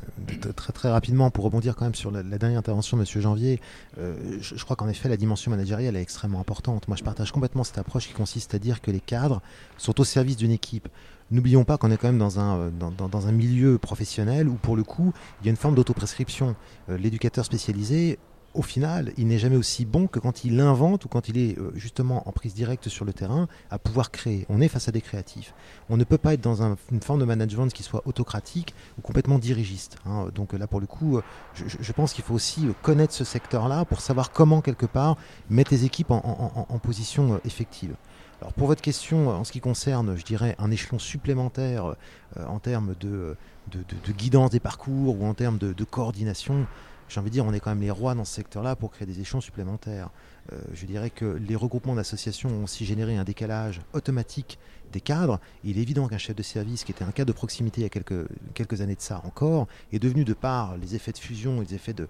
Euh, 0.00 0.52
Très, 0.52 0.72
très 0.72 0.90
rapidement, 0.90 1.30
pour 1.30 1.44
rebondir 1.44 1.74
quand 1.74 1.84
même 1.84 1.94
sur 1.94 2.10
la, 2.10 2.22
dernière 2.22 2.58
intervention 2.58 2.96
de 2.96 3.02
M. 3.02 3.20
Janvier, 3.20 3.60
euh, 3.98 4.38
je, 4.40 4.62
crois 4.64 4.76
qu'en 4.76 4.88
effet 4.88 5.08
la 5.08 5.16
dimension 5.16 5.50
managériale 5.50 5.96
est 5.96 6.02
extrêmement 6.02 6.40
importante. 6.40 6.88
Moi 6.88 6.96
je 6.96 7.04
partage 7.04 7.32
complètement 7.32 7.64
cette 7.64 7.78
approche 7.78 8.06
qui 8.06 8.14
consiste 8.14 8.54
à 8.54 8.58
dire 8.58 8.80
que 8.80 8.90
les 8.90 9.00
cadres 9.00 9.42
sont 9.76 10.00
au 10.00 10.04
service 10.04 10.36
d'une 10.36 10.52
équipe. 10.52 10.88
N'oublions 11.30 11.64
pas 11.64 11.76
qu'on 11.78 11.90
est 11.90 11.96
quand 11.96 12.08
même 12.08 12.18
dans 12.18 12.40
un, 12.40 12.58
euh, 12.58 12.70
dans, 12.70 13.26
un 13.26 13.32
milieu 13.32 13.78
professionnel 13.78 14.48
où 14.48 14.54
pour 14.54 14.76
le 14.76 14.84
coup 14.84 15.12
il 15.40 15.46
y 15.46 15.48
a 15.48 15.50
une 15.50 15.56
forme 15.56 15.74
d'autoprescription. 15.74 16.54
L'éducateur 16.88 17.44
spécialisé 17.44 18.18
au 18.54 18.62
final, 18.62 19.12
il 19.16 19.28
n'est 19.28 19.38
jamais 19.38 19.56
aussi 19.56 19.84
bon 19.84 20.06
que 20.06 20.18
quand 20.18 20.44
il 20.44 20.58
invente 20.60 21.04
ou 21.04 21.08
quand 21.08 21.28
il 21.28 21.38
est 21.38 21.58
euh, 21.58 21.70
justement 21.74 22.28
en 22.28 22.32
prise 22.32 22.54
directe 22.54 22.88
sur 22.88 23.04
le 23.04 23.12
terrain 23.12 23.46
à 23.70 23.78
pouvoir 23.78 24.10
créer. 24.10 24.46
On 24.48 24.60
est 24.60 24.68
face 24.68 24.88
à 24.88 24.92
des 24.92 25.00
créatifs. 25.00 25.54
On 25.90 25.96
ne 25.96 26.04
peut 26.04 26.18
pas 26.18 26.34
être 26.34 26.40
dans 26.40 26.62
une 26.62 27.00
forme 27.00 27.20
de 27.20 27.24
management 27.24 27.68
qui 27.72 27.82
soit 27.82 28.02
autocratique 28.06 28.74
ou 28.98 29.02
complètement 29.02 29.38
dirigiste. 29.38 29.98
Hein. 30.06 30.28
Donc 30.34 30.54
là, 30.54 30.66
pour 30.66 30.80
le 30.80 30.86
coup, 30.86 31.18
euh, 31.18 31.22
je, 31.54 31.92
pense 31.92 32.12
qu'il 32.12 32.24
faut 32.24 32.34
aussi 32.34 32.66
euh, 32.66 32.72
connaître 32.82 33.12
ce 33.12 33.24
secteur-là 33.24 33.84
pour 33.84 34.00
savoir 34.00 34.32
comment, 34.32 34.60
quelque 34.60 34.86
part, 34.86 35.16
mettre 35.50 35.72
les 35.72 35.84
équipes 35.84 36.10
en, 36.10 36.78
position 36.82 37.40
effective. 37.44 37.94
Alors 38.40 38.52
pour 38.52 38.68
votre 38.68 38.82
question, 38.82 39.30
en 39.30 39.44
ce 39.44 39.52
qui 39.52 39.60
concerne, 39.60 40.16
je 40.16 40.24
dirais, 40.24 40.54
un 40.58 40.70
échelon 40.70 40.98
supplémentaire 40.98 41.96
en 42.36 42.60
termes 42.60 42.94
de, 43.00 43.36
de, 43.68 44.12
guidance 44.12 44.50
des 44.50 44.60
parcours 44.60 45.20
ou 45.20 45.26
en 45.26 45.34
termes 45.34 45.58
de, 45.58 45.84
coordination, 45.84 46.66
j'ai 47.08 47.20
envie 47.20 47.30
de 47.30 47.34
dire, 47.34 47.44
on 47.44 47.52
est 47.52 47.60
quand 47.60 47.70
même 47.70 47.80
les 47.80 47.90
rois 47.90 48.14
dans 48.14 48.24
ce 48.24 48.34
secteur-là 48.34 48.76
pour 48.76 48.90
créer 48.90 49.06
des 49.06 49.20
échelons 49.20 49.40
supplémentaires. 49.40 50.10
Euh, 50.52 50.60
je 50.74 50.86
dirais 50.86 51.10
que 51.10 51.24
les 51.24 51.56
regroupements 51.56 51.94
d'associations 51.94 52.50
ont 52.50 52.64
aussi 52.64 52.84
généré 52.84 53.16
un 53.16 53.24
décalage 53.24 53.80
automatique 53.92 54.58
des 54.92 55.00
cadres. 55.00 55.40
Il 55.64 55.78
est 55.78 55.82
évident 55.82 56.08
qu'un 56.08 56.18
chef 56.18 56.36
de 56.36 56.42
service, 56.42 56.84
qui 56.84 56.92
était 56.92 57.04
un 57.04 57.10
cadre 57.10 57.28
de 57.28 57.36
proximité 57.36 57.80
il 57.80 57.84
y 57.84 57.86
a 57.86 57.88
quelques, 57.88 58.80
années 58.80 58.94
de 58.94 59.00
ça 59.00 59.20
encore, 59.24 59.66
est 59.92 59.98
devenu, 59.98 60.24
de 60.24 60.34
par 60.34 60.76
les 60.76 60.94
effets 60.94 61.12
de 61.12 61.18
fusion, 61.18 61.60
les 61.60 61.74
effets 61.74 61.94
de, 61.94 62.08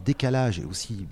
décalage 0.00 0.58
et 0.58 0.64
aussi, 0.64 1.06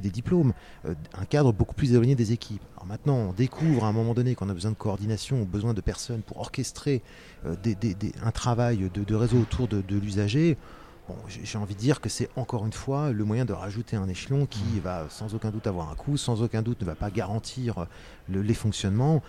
des 0.00 0.10
diplômes, 0.10 0.52
euh, 0.86 0.94
un 1.14 1.24
cadre 1.24 1.52
beaucoup 1.52 1.74
plus 1.74 1.92
éloigné 1.92 2.14
des 2.14 2.32
équipes. 2.32 2.62
Alors 2.76 2.86
maintenant, 2.86 3.16
on 3.16 3.32
découvre 3.32 3.84
à 3.84 3.88
un 3.88 3.92
moment 3.92 4.14
donné 4.14 4.34
qu'on 4.34 4.48
a 4.48 4.54
besoin 4.54 4.70
de 4.70 4.76
coordination, 4.76 5.42
besoin 5.44 5.74
de 5.74 5.80
personnes 5.80 6.22
pour 6.22 6.38
orchestrer 6.38 7.02
euh, 7.46 7.54
un 8.22 8.30
travail 8.30 8.90
de, 8.92 9.14
réseau 9.14 9.38
autour 9.38 9.68
de, 9.68 9.82
l'usager 9.90 10.56
j'ai 11.28 11.58
envie 11.58 11.74
de 11.74 11.80
dire 11.80 12.00
que 12.00 12.08
c'est 12.08 12.28
encore 12.36 12.64
une 12.64 12.72
fois 12.72 13.10
le 13.10 13.24
moyen 13.24 13.44
de 13.44 13.52
rajouter 13.52 13.96
un 13.96 14.08
échelon 14.08 14.46
qui 14.46 14.80
va 14.80 15.06
sans 15.10 15.34
aucun 15.34 15.50
doute 15.50 15.66
avoir 15.66 15.90
un 15.90 15.94
coût, 15.94 16.16
sans 16.16 16.42
aucun 16.42 16.62
doute 16.62 16.80
ne 16.80 16.86
va 16.86 16.94
pas 16.94 17.10
garantir 17.10 17.86
les 18.28 18.54
fonctionnements. 18.54 19.22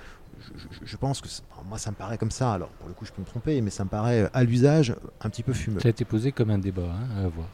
Je, 0.84 0.98
pense 0.98 1.22
que 1.22 1.28
moi 1.68 1.78
ça 1.78 1.92
me 1.92 1.96
paraît 1.96 2.18
comme 2.18 2.32
ça. 2.32 2.54
Alors 2.54 2.70
pour 2.70 2.88
le 2.88 2.94
coup 2.94 3.06
je 3.06 3.12
peux 3.12 3.22
me 3.22 3.28
tromper, 3.28 3.62
mais 3.62 3.70
ça 3.70 3.84
me 3.84 3.90
paraît 3.90 4.30
à 4.34 4.44
l'usage 4.44 4.96
un 5.22 5.30
petit 5.30 5.44
peu 5.44 5.54
fumeux. 5.54 5.80
Ça 5.80 5.88
a 5.88 5.92
été 5.92 6.06
posé 6.06 6.32
comme 6.32 6.50
un 6.50 6.58
débat 6.58 6.84
hein, 6.84 7.26
à 7.26 7.28
voir. 7.28 7.48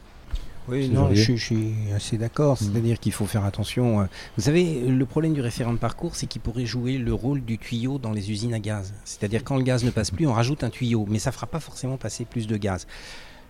Oui, 0.68 0.88
non, 0.88 1.12
je, 1.12 1.32
suis 1.32 1.72
assez 1.96 2.16
d'accord. 2.16 2.54
Mmh. 2.54 2.64
C'est-à-dire 2.64 3.00
qu'il 3.00 3.12
faut 3.12 3.26
faire 3.26 3.44
attention. 3.44 4.02
Euh, 4.02 4.04
vous 4.36 4.44
savez, 4.44 4.86
le 4.86 5.06
problème 5.06 5.32
du 5.32 5.40
référent 5.40 5.72
de 5.72 5.78
parcours, 5.78 6.14
c'est 6.14 6.26
qu'il 6.26 6.40
pourrait 6.40 6.66
jouer 6.66 6.96
le 6.96 7.12
rôle 7.12 7.40
du 7.40 7.58
tuyau 7.58 7.98
dans 7.98 8.12
les 8.12 8.30
usines 8.30 8.54
à 8.54 8.60
gaz. 8.60 8.94
C'est-à-dire 9.04 9.42
quand 9.42 9.56
le 9.56 9.64
gaz 9.64 9.82
ne 9.82 9.90
passe 9.90 10.12
plus, 10.12 10.28
on 10.28 10.32
rajoute 10.32 10.62
un 10.62 10.70
tuyau, 10.70 11.06
mais 11.08 11.18
ça 11.18 11.30
ne 11.30 11.34
fera 11.34 11.46
pas 11.48 11.60
forcément 11.60 11.96
passer 11.96 12.24
plus 12.24 12.46
de 12.46 12.56
gaz 12.56 12.86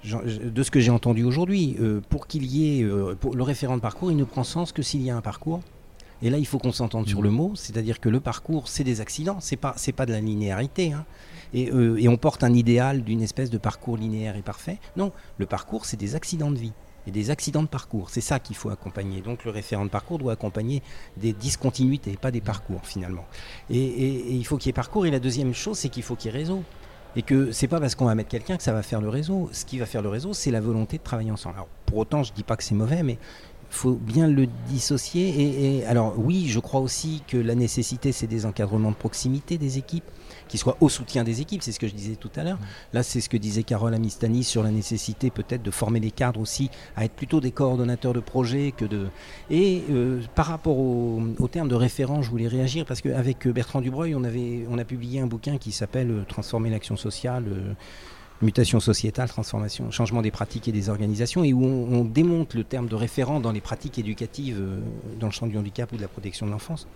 de 0.04 0.62
ce 0.62 0.70
que 0.70 0.80
j'ai 0.80 0.90
entendu 0.90 1.24
aujourd'hui, 1.24 1.76
euh, 1.80 2.00
pour 2.08 2.26
qu'il 2.26 2.44
y 2.46 2.80
ait 2.80 2.84
euh, 2.84 3.14
le 3.34 3.42
référent 3.42 3.76
de 3.76 3.82
parcours, 3.82 4.10
il 4.10 4.16
ne 4.16 4.24
prend 4.24 4.44
sens 4.44 4.72
que 4.72 4.82
s'il 4.82 5.02
y 5.02 5.10
a 5.10 5.16
un 5.16 5.20
parcours. 5.20 5.60
Et 6.22 6.30
là, 6.30 6.38
il 6.38 6.46
faut 6.46 6.58
qu'on 6.58 6.72
s'entende 6.72 7.08
sur 7.08 7.22
le 7.22 7.30
mot, 7.30 7.52
c'est-à-dire 7.54 8.00
que 8.00 8.08
le 8.08 8.20
parcours, 8.20 8.68
c'est 8.68 8.84
des 8.84 9.00
accidents, 9.00 9.38
c'est 9.40 9.56
pas, 9.56 9.74
c'est 9.76 9.92
pas 9.92 10.06
de 10.06 10.12
la 10.12 10.20
linéarité. 10.20 10.92
Hein. 10.92 11.04
Et, 11.54 11.70
euh, 11.70 11.96
et, 11.98 12.08
on 12.08 12.16
porte 12.16 12.44
un 12.44 12.52
idéal 12.52 13.02
d'une 13.02 13.22
espèce 13.22 13.50
de 13.50 13.58
parcours 13.58 13.96
linéaire 13.96 14.36
et 14.36 14.42
parfait. 14.42 14.78
Non, 14.96 15.12
le 15.38 15.46
parcours, 15.46 15.86
c'est 15.86 15.96
des 15.96 16.14
accidents 16.14 16.50
de 16.50 16.58
vie 16.58 16.72
et 17.06 17.10
des 17.10 17.30
accidents 17.30 17.62
de 17.62 17.68
parcours. 17.68 18.10
C'est 18.10 18.20
ça 18.20 18.38
qu'il 18.38 18.56
faut 18.56 18.70
accompagner. 18.70 19.20
Donc 19.20 19.44
le 19.44 19.50
référent 19.50 19.84
de 19.84 19.90
parcours 19.90 20.18
doit 20.18 20.32
accompagner 20.32 20.82
des 21.16 21.32
discontinuités, 21.32 22.16
pas 22.16 22.30
des 22.30 22.40
parcours 22.40 22.84
finalement. 22.84 23.24
Et, 23.70 23.78
et 23.78 24.34
il 24.34 24.44
faut 24.44 24.58
qu'il 24.58 24.68
y 24.68 24.70
ait 24.70 24.74
parcours. 24.74 25.06
Et 25.06 25.10
la 25.10 25.20
deuxième 25.20 25.54
chose, 25.54 25.78
c'est 25.78 25.88
qu'il 25.88 26.02
faut 26.02 26.16
qu'il 26.16 26.30
y 26.30 26.34
ait 26.34 26.38
réseau. 26.38 26.62
Et 27.16 27.22
que 27.22 27.50
c'est 27.50 27.66
pas 27.66 27.80
parce 27.80 27.96
qu'on 27.96 28.04
va 28.04 28.14
mettre 28.14 28.28
quelqu'un 28.28 28.56
que 28.56 28.62
ça 28.62 28.72
va 28.72 28.82
faire 28.82 29.00
le 29.00 29.08
réseau. 29.08 29.48
Ce 29.52 29.64
qui 29.64 29.78
va 29.78 29.86
faire 29.86 30.02
le 30.02 30.08
réseau, 30.08 30.32
c'est 30.32 30.52
la 30.52 30.60
volonté 30.60 30.98
de 30.98 31.02
travailler 31.02 31.32
ensemble. 31.32 31.56
Alors, 31.56 31.68
pour 31.86 31.98
autant, 31.98 32.22
je 32.22 32.32
dis 32.32 32.44
pas 32.44 32.56
que 32.56 32.62
c'est 32.62 32.76
mauvais, 32.76 33.02
mais 33.02 33.18
faut 33.70 33.92
bien 33.94 34.28
le 34.28 34.46
dissocier. 34.68 35.78
Et, 35.78 35.86
alors 35.86 36.14
oui, 36.18 36.48
je 36.48 36.60
crois 36.60 36.80
aussi 36.80 37.22
que 37.26 37.36
la 37.36 37.54
nécessité, 37.54 38.12
c'est 38.12 38.26
des 38.26 38.44
encadrements 38.44 38.90
de 38.90 38.96
proximité 38.96 39.58
des 39.58 39.78
équipes, 39.78 40.04
qui 40.48 40.58
soient 40.58 40.76
au 40.80 40.88
soutien 40.88 41.22
des 41.22 41.40
équipes, 41.40 41.62
c'est 41.62 41.70
ce 41.70 41.78
que 41.78 41.86
je 41.86 41.94
disais 41.94 42.16
tout 42.16 42.30
à 42.34 42.42
l'heure. 42.42 42.58
Là, 42.92 43.04
c'est 43.04 43.20
ce 43.20 43.28
que 43.28 43.36
disait 43.36 43.62
Carole 43.62 43.94
Amistani 43.94 44.42
sur 44.42 44.64
la 44.64 44.72
nécessité 44.72 45.30
peut-être 45.30 45.62
de 45.62 45.70
former 45.70 46.00
des 46.00 46.10
cadres 46.10 46.40
aussi 46.40 46.70
à 46.96 47.04
être 47.04 47.12
plutôt 47.12 47.40
des 47.40 47.52
coordonnateurs 47.52 48.12
de 48.12 48.20
projets 48.20 48.72
que 48.76 48.84
de... 48.84 49.06
Et 49.48 49.84
euh, 49.90 50.20
par 50.34 50.46
rapport 50.46 50.78
au, 50.78 51.22
terme 51.50 51.68
de 51.68 51.76
référent, 51.76 52.22
je 52.22 52.30
voulais 52.30 52.48
réagir 52.48 52.84
parce 52.84 53.00
qu'avec 53.00 53.46
Bertrand 53.46 53.80
Dubreuil, 53.80 54.14
on, 54.16 54.24
avait, 54.24 54.66
on 54.68 54.78
a 54.78 54.84
publié 54.84 55.20
un 55.20 55.26
bouquin 55.26 55.56
qui 55.56 55.70
s'appelle 55.70 56.10
euh, 56.10 56.24
Transformer 56.26 56.70
l'action 56.70 56.96
sociale. 56.96 57.44
Euh, 57.48 57.72
mutation 58.42 58.80
sociétale, 58.80 59.28
transformation, 59.28 59.90
changement 59.90 60.22
des 60.22 60.30
pratiques 60.30 60.68
et 60.68 60.72
des 60.72 60.88
organisations, 60.88 61.44
et 61.44 61.52
où 61.52 61.64
on, 61.64 62.04
démonte 62.04 62.54
le 62.54 62.64
terme 62.64 62.88
de 62.88 62.94
référent 62.94 63.40
dans 63.40 63.52
les 63.52 63.60
pratiques 63.60 63.98
éducatives 63.98 64.58
euh, 64.60 64.80
dans 65.18 65.26
le 65.26 65.32
champ 65.32 65.46
du 65.46 65.56
handicap 65.58 65.92
ou 65.92 65.96
de 65.96 66.02
la 66.02 66.08
protection 66.08 66.46
de 66.46 66.50
l'enfance. 66.50 66.86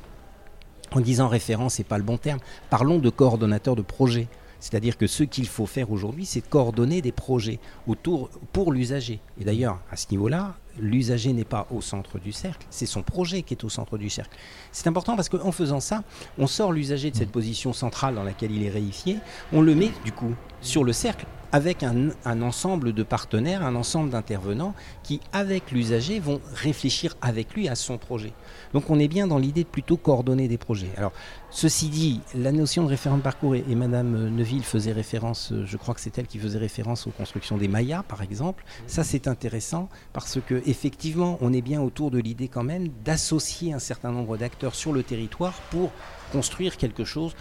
En 0.93 1.01
disant 1.01 1.29
référent, 1.29 1.69
c'est 1.69 1.85
pas 1.85 1.99
le 1.99 2.05
bon 2.05 2.19
terme. 2.19 2.39
Parlons 2.71 2.99
de 2.99 3.11
coordonnateur 3.11 3.77
de 3.77 3.83
projet. 3.83 4.29
C'est-à-dire 4.61 4.97
que 4.97 5.07
ce 5.07 5.25
qu'il 5.25 5.47
faut 5.47 5.67
faire 5.67 5.91
aujourd'hui, 5.91 6.25
c'est 6.25 6.41
coordonner 6.41 7.03
des 7.03 7.13
projets 7.13 7.59
autour 7.87 8.31
pour 8.53 8.73
l'usager. 8.73 9.21
Et 9.41 9.45
d'ailleurs, 9.45 9.81
à 9.91 9.97
ce 9.97 10.07
niveau-là, 10.11 10.55
l'usager 10.79 11.33
n'est 11.33 11.45
pas 11.45 11.67
au 11.71 11.81
centre 11.81 12.19
du 12.19 12.33
cercle, 12.33 12.67
c'est 12.71 12.87
son 12.87 13.03
projet 13.03 13.43
qui 13.43 13.55
est 13.55 13.65
au 13.65 13.69
centre 13.69 13.99
du 13.99 14.11
cercle. 14.11 14.37
C'est 14.73 14.87
important 14.87 15.17
parce 15.17 15.29
qu'en 15.29 15.53
faisant 15.53 15.81
ça, 15.81 16.03
on 16.39 16.47
sort 16.47 16.73
l'usager 16.73 17.11
de 17.11 17.17
cette 17.17 17.31
position 17.31 17.73
centrale 17.73 18.15
dans 18.15 18.25
laquelle 18.25 18.53
il 18.53 18.63
est 18.65 18.71
réifié, 18.71 19.19
on 19.53 19.61
le 19.61 19.75
met 19.75 19.91
du 20.05 20.13
coup 20.13 20.35
sur 20.61 20.85
le 20.85 20.93
cercle 20.93 21.27
avec 21.55 21.85
un, 21.85 22.11
ensemble 22.43 22.93
de 22.93 23.05
partenaires, 23.05 23.65
un 23.65 23.77
ensemble 23.77 24.11
d'intervenants 24.11 24.75
qui, 25.05 25.21
avec 25.33 25.71
l'usager, 25.71 26.19
vont 26.19 26.41
réfléchir 26.53 27.17
avec 27.23 27.55
lui 27.55 27.69
à 27.69 27.77
son 27.77 27.97
projet. 27.97 28.33
Donc 28.73 28.91
on 28.91 28.99
est 28.99 29.07
bien 29.07 29.29
dans 29.29 29.39
l'idée 29.39 29.63
de 29.63 29.69
plutôt 29.69 29.97
coordonner 29.97 30.49
des 30.49 30.59
projets. 30.59 30.91
Alors, 30.97 31.13
ceci 31.51 31.91
dit, 31.91 32.23
la 32.35 32.51
notion 32.51 32.83
de 32.83 32.89
référent 32.89 33.19
de 33.19 33.23
parcours, 33.23 33.55
et, 33.55 33.63
Madame 33.77 34.31
Neuville 34.31 34.65
faisait 34.65 34.91
référence, 34.91 35.53
je 35.65 35.77
crois 35.77 35.95
que 35.95 36.01
c'est 36.01 36.19
elle 36.19 36.27
qui 36.27 36.41
faisait 36.41 36.59
référence 36.59 37.07
aux 37.07 37.13
constructions 37.13 37.57
des 37.57 37.69
Mayas, 37.69 38.03
par 38.03 38.23
exemple. 38.23 38.65
Ça, 38.89 39.05
c'est 39.05 39.29
intéressant 39.29 39.89
parce 40.13 40.41
que 40.45 40.61
effectivement, 40.67 41.39
on 41.41 41.53
est 41.53 41.63
bien 41.63 41.81
autour 41.81 42.11
de 42.11 42.19
l'idée 42.19 42.49
quand 42.49 42.65
même 42.65 42.89
d'associer 43.05 43.73
un 43.73 43.79
certain 43.79 44.11
nombre 44.11 44.37
d'acteurs 44.37 44.75
sur 44.75 44.93
le 44.93 45.03
territoire 45.03 45.55
pour 45.71 45.91
construire 46.33 46.77
quelque 46.77 47.05
chose 47.05 47.35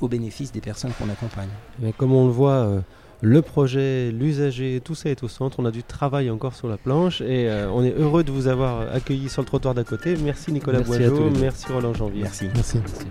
au 0.00 0.08
bénéfice 0.08 0.52
des 0.52 0.60
personnes 0.60 0.92
qu'on 0.98 1.08
accompagne. 1.08 1.48
Mais 1.80 1.92
comme 1.92 2.12
on 2.12 2.26
le 2.26 2.32
voit, 2.32 2.52
euh, 2.52 2.80
le 3.20 3.42
projet, 3.42 4.12
l'usager, 4.12 4.80
tout 4.84 4.94
ça 4.94 5.10
est 5.10 5.22
au 5.22 5.28
centre. 5.28 5.58
On 5.58 5.64
a 5.64 5.70
du 5.70 5.82
travail 5.82 6.30
encore 6.30 6.54
sur 6.54 6.68
la 6.68 6.76
planche 6.76 7.20
et 7.20 7.48
euh, 7.48 7.70
on 7.70 7.82
est 7.82 7.94
heureux 7.98 8.22
de 8.22 8.30
vous 8.30 8.46
avoir 8.46 8.94
accueilli 8.94 9.28
sur 9.28 9.42
le 9.42 9.46
trottoir 9.46 9.74
d'à 9.74 9.84
côté. 9.84 10.16
Merci 10.16 10.52
Nicolas 10.52 10.80
Boiseau, 10.80 11.30
merci 11.40 11.66
Roland 11.72 11.94
Janvier. 11.94 12.22
Merci. 12.22 12.48
merci. 12.54 12.78
merci, 12.78 13.06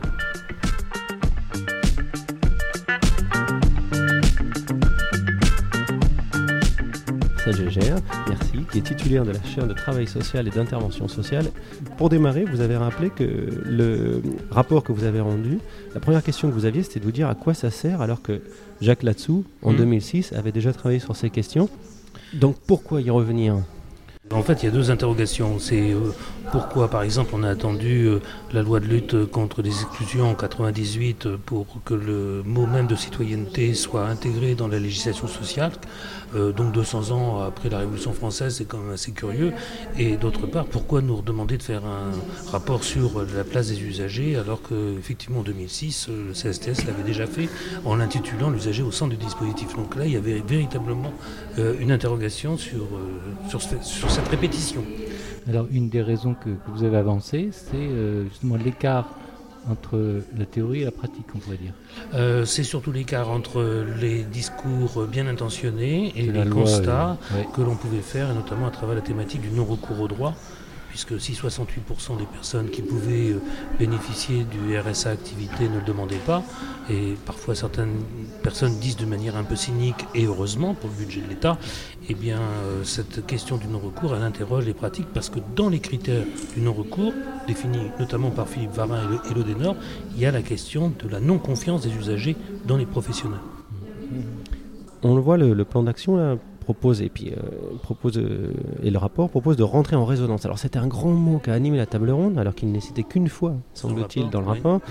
qui 8.71 8.77
est 8.77 8.81
titulaire 8.81 9.25
de 9.25 9.31
la 9.31 9.43
chaire 9.43 9.67
de 9.67 9.73
travail 9.73 10.07
social 10.07 10.47
et 10.47 10.51
d'intervention 10.51 11.07
sociale. 11.07 11.45
Pour 11.97 12.09
démarrer, 12.09 12.45
vous 12.45 12.61
avez 12.61 12.75
rappelé 12.75 13.09
que 13.09 13.23
le 13.65 14.21
rapport 14.51 14.83
que 14.83 14.91
vous 14.91 15.03
avez 15.03 15.21
rendu, 15.21 15.59
la 15.93 15.99
première 15.99 16.23
question 16.23 16.49
que 16.49 16.53
vous 16.53 16.65
aviez, 16.65 16.83
c'était 16.83 16.99
de 16.99 17.05
vous 17.05 17.11
dire 17.11 17.29
à 17.29 17.35
quoi 17.35 17.53
ça 17.53 17.71
sert 17.71 18.01
alors 18.01 18.21
que 18.21 18.41
Jacques 18.81 19.03
Latsou, 19.03 19.45
en 19.63 19.73
2006, 19.73 20.31
hmm. 20.31 20.35
avait 20.35 20.51
déjà 20.51 20.73
travaillé 20.73 20.99
sur 20.99 21.15
ces 21.15 21.29
questions. 21.29 21.69
Donc 22.33 22.57
pourquoi 22.67 23.01
y 23.01 23.09
revenir? 23.09 23.55
En 24.33 24.43
fait, 24.43 24.61
il 24.61 24.65
y 24.65 24.69
a 24.69 24.71
deux 24.71 24.91
interrogations. 24.91 25.57
C'est 25.59 25.91
euh, 25.91 26.11
pourquoi, 26.51 26.89
par 26.89 27.03
exemple, 27.03 27.31
on 27.33 27.43
a 27.43 27.49
attendu 27.49 28.05
euh, 28.05 28.19
la 28.51 28.61
loi 28.61 28.79
de 28.79 28.85
lutte 28.85 29.25
contre 29.25 29.61
les 29.61 29.69
exclusions 29.69 30.31
en 30.31 30.35
98 30.35 31.25
euh, 31.25 31.37
pour 31.45 31.65
que 31.85 31.93
le 31.93 32.43
mot 32.45 32.65
même 32.65 32.87
de 32.87 32.95
citoyenneté 32.95 33.73
soit 33.73 34.05
intégré 34.05 34.55
dans 34.55 34.67
la 34.67 34.79
législation 34.79 35.27
sociale. 35.27 35.71
donc 36.35 36.73
200 36.73 37.11
ans 37.11 37.41
après 37.41 37.69
la 37.69 37.79
Révolution 37.79 38.11
française, 38.11 38.55
c'est 38.57 38.65
quand 38.65 38.79
même 38.79 38.93
assez 38.93 39.11
curieux. 39.11 39.53
Et 39.97 40.17
d'autre 40.17 40.45
part, 40.45 40.65
pourquoi 40.65 41.01
nous 41.01 41.15
redemander 41.15 41.57
de 41.57 41.63
faire 41.63 41.85
un 41.85 42.11
rapport 42.51 42.83
sur 42.83 43.23
la 43.35 43.43
place 43.45 43.69
des 43.69 43.81
usagers 43.81 44.35
alors 44.35 44.61
qu'effectivement 44.61 45.39
en 45.39 45.43
2006, 45.43 46.09
le 46.09 46.33
CSTS 46.33 46.85
l'avait 46.85 47.03
déjà 47.05 47.27
fait 47.27 47.47
en 47.85 47.95
l'intitulant 47.95 48.49
l'usager 48.49 48.83
au 48.83 48.91
centre 48.91 49.15
du 49.15 49.23
dispositif. 49.23 49.75
Donc 49.75 49.95
là, 49.95 50.05
il 50.05 50.11
y 50.11 50.17
avait 50.17 50.43
véritablement 50.45 51.13
une 51.57 51.91
interrogation 51.91 52.57
sur, 52.57 52.87
sur, 53.49 53.61
sur 53.61 54.09
cette 54.17 54.29
répétition. 54.29 54.83
Alors 55.47 55.67
une 55.71 55.89
des 55.89 56.01
raisons 56.01 56.33
que, 56.33 56.49
vous 56.69 56.83
avez 56.83 56.97
avancées, 56.97 57.49
c'est 57.51 57.75
euh, 57.75 58.23
justement 58.29 58.55
l'écart 58.55 59.07
entre 59.69 60.23
la 60.35 60.45
théorie 60.45 60.81
et 60.81 60.85
la 60.85 60.91
pratique, 60.91 61.27
on 61.35 61.37
pourrait 61.37 61.57
dire. 61.57 61.73
Euh, 62.15 62.43
c'est 62.43 62.63
surtout 62.63 62.91
l'écart 62.91 63.29
entre 63.29 63.85
les 64.01 64.23
discours 64.23 65.05
bien 65.05 65.27
intentionnés 65.27 66.13
et 66.15 66.31
les 66.31 66.49
constats 66.49 67.17
que 67.53 67.61
l'on 67.61 67.75
pouvait 67.75 68.01
faire, 68.01 68.31
et 68.31 68.33
notamment 68.33 68.65
à 68.65 68.71
travers 68.71 68.95
la 68.95 69.01
thématique 69.01 69.41
du 69.41 69.51
non-recours 69.51 70.01
au 70.01 70.07
droit 70.07 70.33
puisque 70.97 71.21
si 71.21 71.33
68% 71.33 72.17
des 72.17 72.25
personnes 72.25 72.71
qui 72.71 72.81
pouvaient 72.81 73.29
euh, 73.29 73.39
bénéficier 73.77 74.45
du 74.45 74.75
RSA 74.79 75.11
activité 75.11 75.69
ne 75.69 75.75
le 75.75 75.85
demandaient 75.85 76.15
pas, 76.25 76.41
et 76.89 77.13
parfois 77.23 77.53
certaines 77.53 77.97
personnes 78.41 78.79
disent 78.79 78.97
de 78.97 79.05
manière 79.05 79.35
un 79.35 79.43
peu 79.43 79.55
cynique, 79.55 80.07
et 80.15 80.25
heureusement 80.25 80.73
pour 80.73 80.89
le 80.89 80.95
budget 80.95 81.21
de 81.21 81.29
l'État, 81.29 81.59
eh 82.09 82.15
bien 82.15 82.39
euh, 82.39 82.83
cette 82.83 83.27
question 83.27 83.57
du 83.57 83.67
non-recours, 83.67 84.15
elle 84.15 84.23
interroge 84.23 84.65
les 84.65 84.73
pratiques, 84.73 85.05
parce 85.13 85.29
que 85.29 85.37
dans 85.55 85.69
les 85.69 85.81
critères 85.81 86.23
du 86.55 86.61
non-recours, 86.61 87.13
définis 87.45 87.91
notamment 87.99 88.31
par 88.31 88.47
Philippe 88.49 88.71
Varin 88.71 89.07
et 89.29 89.33
l'Odénor, 89.35 89.75
il 90.15 90.21
y 90.21 90.25
a 90.25 90.31
la 90.31 90.41
question 90.41 90.91
de 90.97 91.07
la 91.07 91.19
non-confiance 91.19 91.83
des 91.83 91.95
usagers 91.95 92.35
dans 92.65 92.75
les 92.75 92.87
professionnels. 92.87 93.37
On 95.03 95.13
le 95.13 95.21
voit, 95.21 95.37
le, 95.37 95.53
le 95.53 95.63
plan 95.63 95.83
d'action 95.83 96.15
là, 96.15 96.37
propose 96.67 97.01
et 97.01 97.07
puis 97.07 97.31
euh, 97.31 97.77
propose 97.81 98.17
euh, 98.17 98.51
et 98.83 98.91
le 98.91 98.97
rapport 98.97 99.29
propose 99.29 99.55
de 99.55 99.63
rentrer 99.63 99.95
en 99.95 100.03
résonance. 100.03 100.43
Alors 100.43 100.59
c'était 100.59 100.79
un 100.79 100.87
grand 100.87 101.13
mot 101.13 101.39
qui 101.39 101.49
a 101.49 101.53
animé 101.53 101.77
la 101.77 101.85
table 101.85 102.11
ronde, 102.11 102.37
alors 102.37 102.53
qu'il 102.53 102.69
n'est 102.73 102.81
cité 102.81 103.03
qu'une 103.03 103.29
fois, 103.29 103.55
semble-t-il, 103.73 104.29
dans 104.29 104.41
le 104.41 104.47
rapport. 104.47 104.81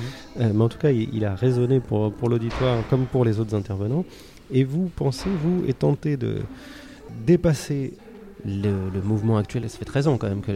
Euh, 0.41 0.53
mais 0.55 0.65
en 0.65 0.71
tout 0.71 0.79
cas, 0.79 0.91
il, 0.91 1.25
a 1.27 1.35
résonné 1.35 1.81
pour, 1.81 2.15
pour 2.15 2.31
l'auditoire 2.31 2.83
comme 2.89 3.05
pour 3.05 3.27
les 3.27 3.41
autres 3.41 3.55
intervenants. 3.55 4.07
Et 4.51 4.65
vous 4.65 4.91
pensez, 4.97 5.29
vous, 5.29 5.65
et 5.69 5.75
tenter 5.75 6.17
de 6.17 6.39
dépasser 7.27 7.93
le, 8.47 9.03
mouvement 9.05 9.37
actuel, 9.37 9.69
ça 9.69 9.77
fait 9.77 9.85
13 9.85 10.09
ans 10.09 10.17
quand 10.17 10.31
même 10.31 10.41
que 10.41 10.53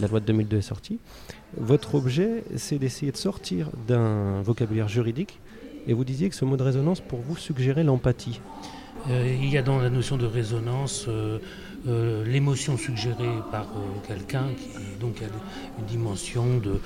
la, 0.00 0.08
loi 0.08 0.20
de 0.20 0.24
2002 0.24 0.56
est 0.56 0.62
sortie. 0.62 0.98
Votre 1.58 1.94
objet, 1.96 2.42
c'est 2.56 2.78
d'essayer 2.78 3.12
de 3.12 3.18
sortir 3.18 3.68
d'un 3.86 4.40
vocabulaire 4.40 4.88
juridique. 4.88 5.40
Et 5.86 5.92
vous 5.92 6.04
disiez 6.04 6.30
que 6.30 6.34
ce 6.34 6.46
mot 6.46 6.56
de 6.56 6.62
résonance, 6.62 7.00
pour 7.00 7.20
vous, 7.20 7.36
suggérait 7.36 7.84
l'empathie. 7.84 8.40
Euh, 9.08 9.36
il 9.40 9.48
y 9.48 9.56
a 9.56 9.62
dans 9.62 9.78
la 9.78 9.90
notion 9.90 10.16
de 10.16 10.26
résonance 10.26 11.06
euh, 11.08 11.38
euh, 11.86 12.24
l'émotion 12.24 12.76
suggérée 12.76 13.38
par 13.50 13.66
quelqu'un 14.06 14.48
qui 14.56 14.68
donc 15.00 15.22
a 15.22 15.26
une 15.78 15.86
dimension 15.86 16.58
de, 16.58 16.80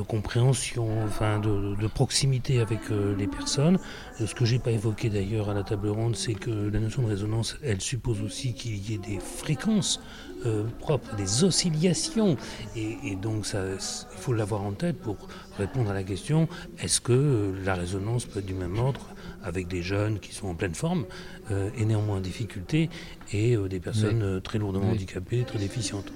compréhension, 0.00 1.04
enfin 1.04 1.38
de, 1.38 1.86
proximité 1.86 2.60
avec 2.60 2.80
les 3.18 3.26
personnes. 3.26 3.78
Ce 4.18 4.34
que 4.34 4.46
j'ai 4.46 4.58
pas 4.58 4.70
évoqué 4.70 5.10
d'ailleurs 5.10 5.50
à 5.50 5.54
la 5.54 5.62
table 5.62 5.88
ronde, 5.88 6.16
c'est 6.16 6.34
que 6.34 6.50
la 6.50 6.80
notion 6.80 7.02
de 7.02 7.08
résonance, 7.08 7.58
elle 7.62 7.82
suppose 7.82 8.22
aussi 8.22 8.54
qu'il 8.54 8.78
y 8.90 8.94
ait 8.94 8.98
des 8.98 9.20
fréquences 9.20 10.00
propres, 10.80 11.14
des 11.16 11.44
oscillations, 11.44 12.38
et, 12.74 12.96
et 13.04 13.14
donc 13.14 13.46
il 13.52 14.18
faut 14.18 14.32
l'avoir 14.32 14.62
en 14.62 14.72
tête 14.72 14.98
pour 14.98 15.16
répondre 15.58 15.90
à 15.90 15.94
la 15.94 16.02
question 16.02 16.48
est-ce 16.78 17.02
que 17.02 17.52
la 17.62 17.74
résonance 17.74 18.24
peut 18.24 18.38
être 18.38 18.46
du 18.46 18.54
même 18.54 18.78
ordre 18.78 19.11
avec 19.42 19.68
des 19.68 19.82
jeunes 19.82 20.18
qui 20.18 20.34
sont 20.34 20.48
en 20.48 20.54
pleine 20.54 20.74
forme 20.74 21.04
euh, 21.50 21.70
et 21.76 21.84
néanmoins 21.84 22.18
en 22.18 22.20
difficulté 22.20 22.90
et 23.32 23.56
euh, 23.56 23.68
des 23.68 23.80
personnes 23.80 24.22
euh, 24.22 24.40
très 24.40 24.58
lourdement 24.58 24.90
handicapées, 24.90 25.44
très 25.44 25.58
déficientes. 25.58 26.12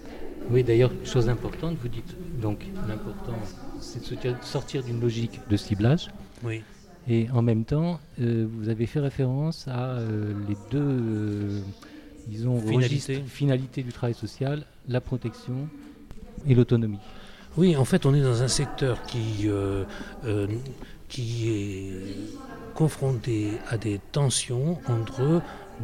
Oui, 0.50 0.62
d'ailleurs, 0.62 0.92
chose 1.04 1.28
importante, 1.28 1.76
vous 1.80 1.88
dites 1.88 2.16
donc 2.40 2.60
l'important, 2.88 3.36
c'est 3.80 4.12
de 4.12 4.34
sortir 4.42 4.84
d'une 4.84 5.00
logique 5.00 5.40
de 5.50 5.56
ciblage. 5.56 6.08
Oui. 6.44 6.62
Et 7.08 7.28
en 7.32 7.42
même 7.42 7.64
temps, 7.64 8.00
vous 8.18 8.68
avez 8.68 8.86
fait 8.86 8.98
référence 8.98 9.68
à 9.68 10.00
les 10.48 10.56
deux, 10.72 11.62
disons, 12.26 12.60
finalités. 12.60 13.22
finalités 13.26 13.82
du 13.84 13.92
travail 13.92 14.14
social, 14.14 14.64
la 14.88 15.00
protection 15.00 15.68
et 16.48 16.54
l'autonomie. 16.54 16.98
Oui, 17.56 17.76
en 17.76 17.84
fait, 17.84 18.06
on 18.06 18.14
est 18.14 18.20
dans 18.20 18.42
un 18.42 18.48
secteur 18.48 19.02
qui, 19.04 19.48
qui 21.08 21.50
est 21.50 21.92
confronté 22.74 23.52
à 23.68 23.78
des 23.78 24.00
tensions 24.12 24.78
entre 24.88 25.42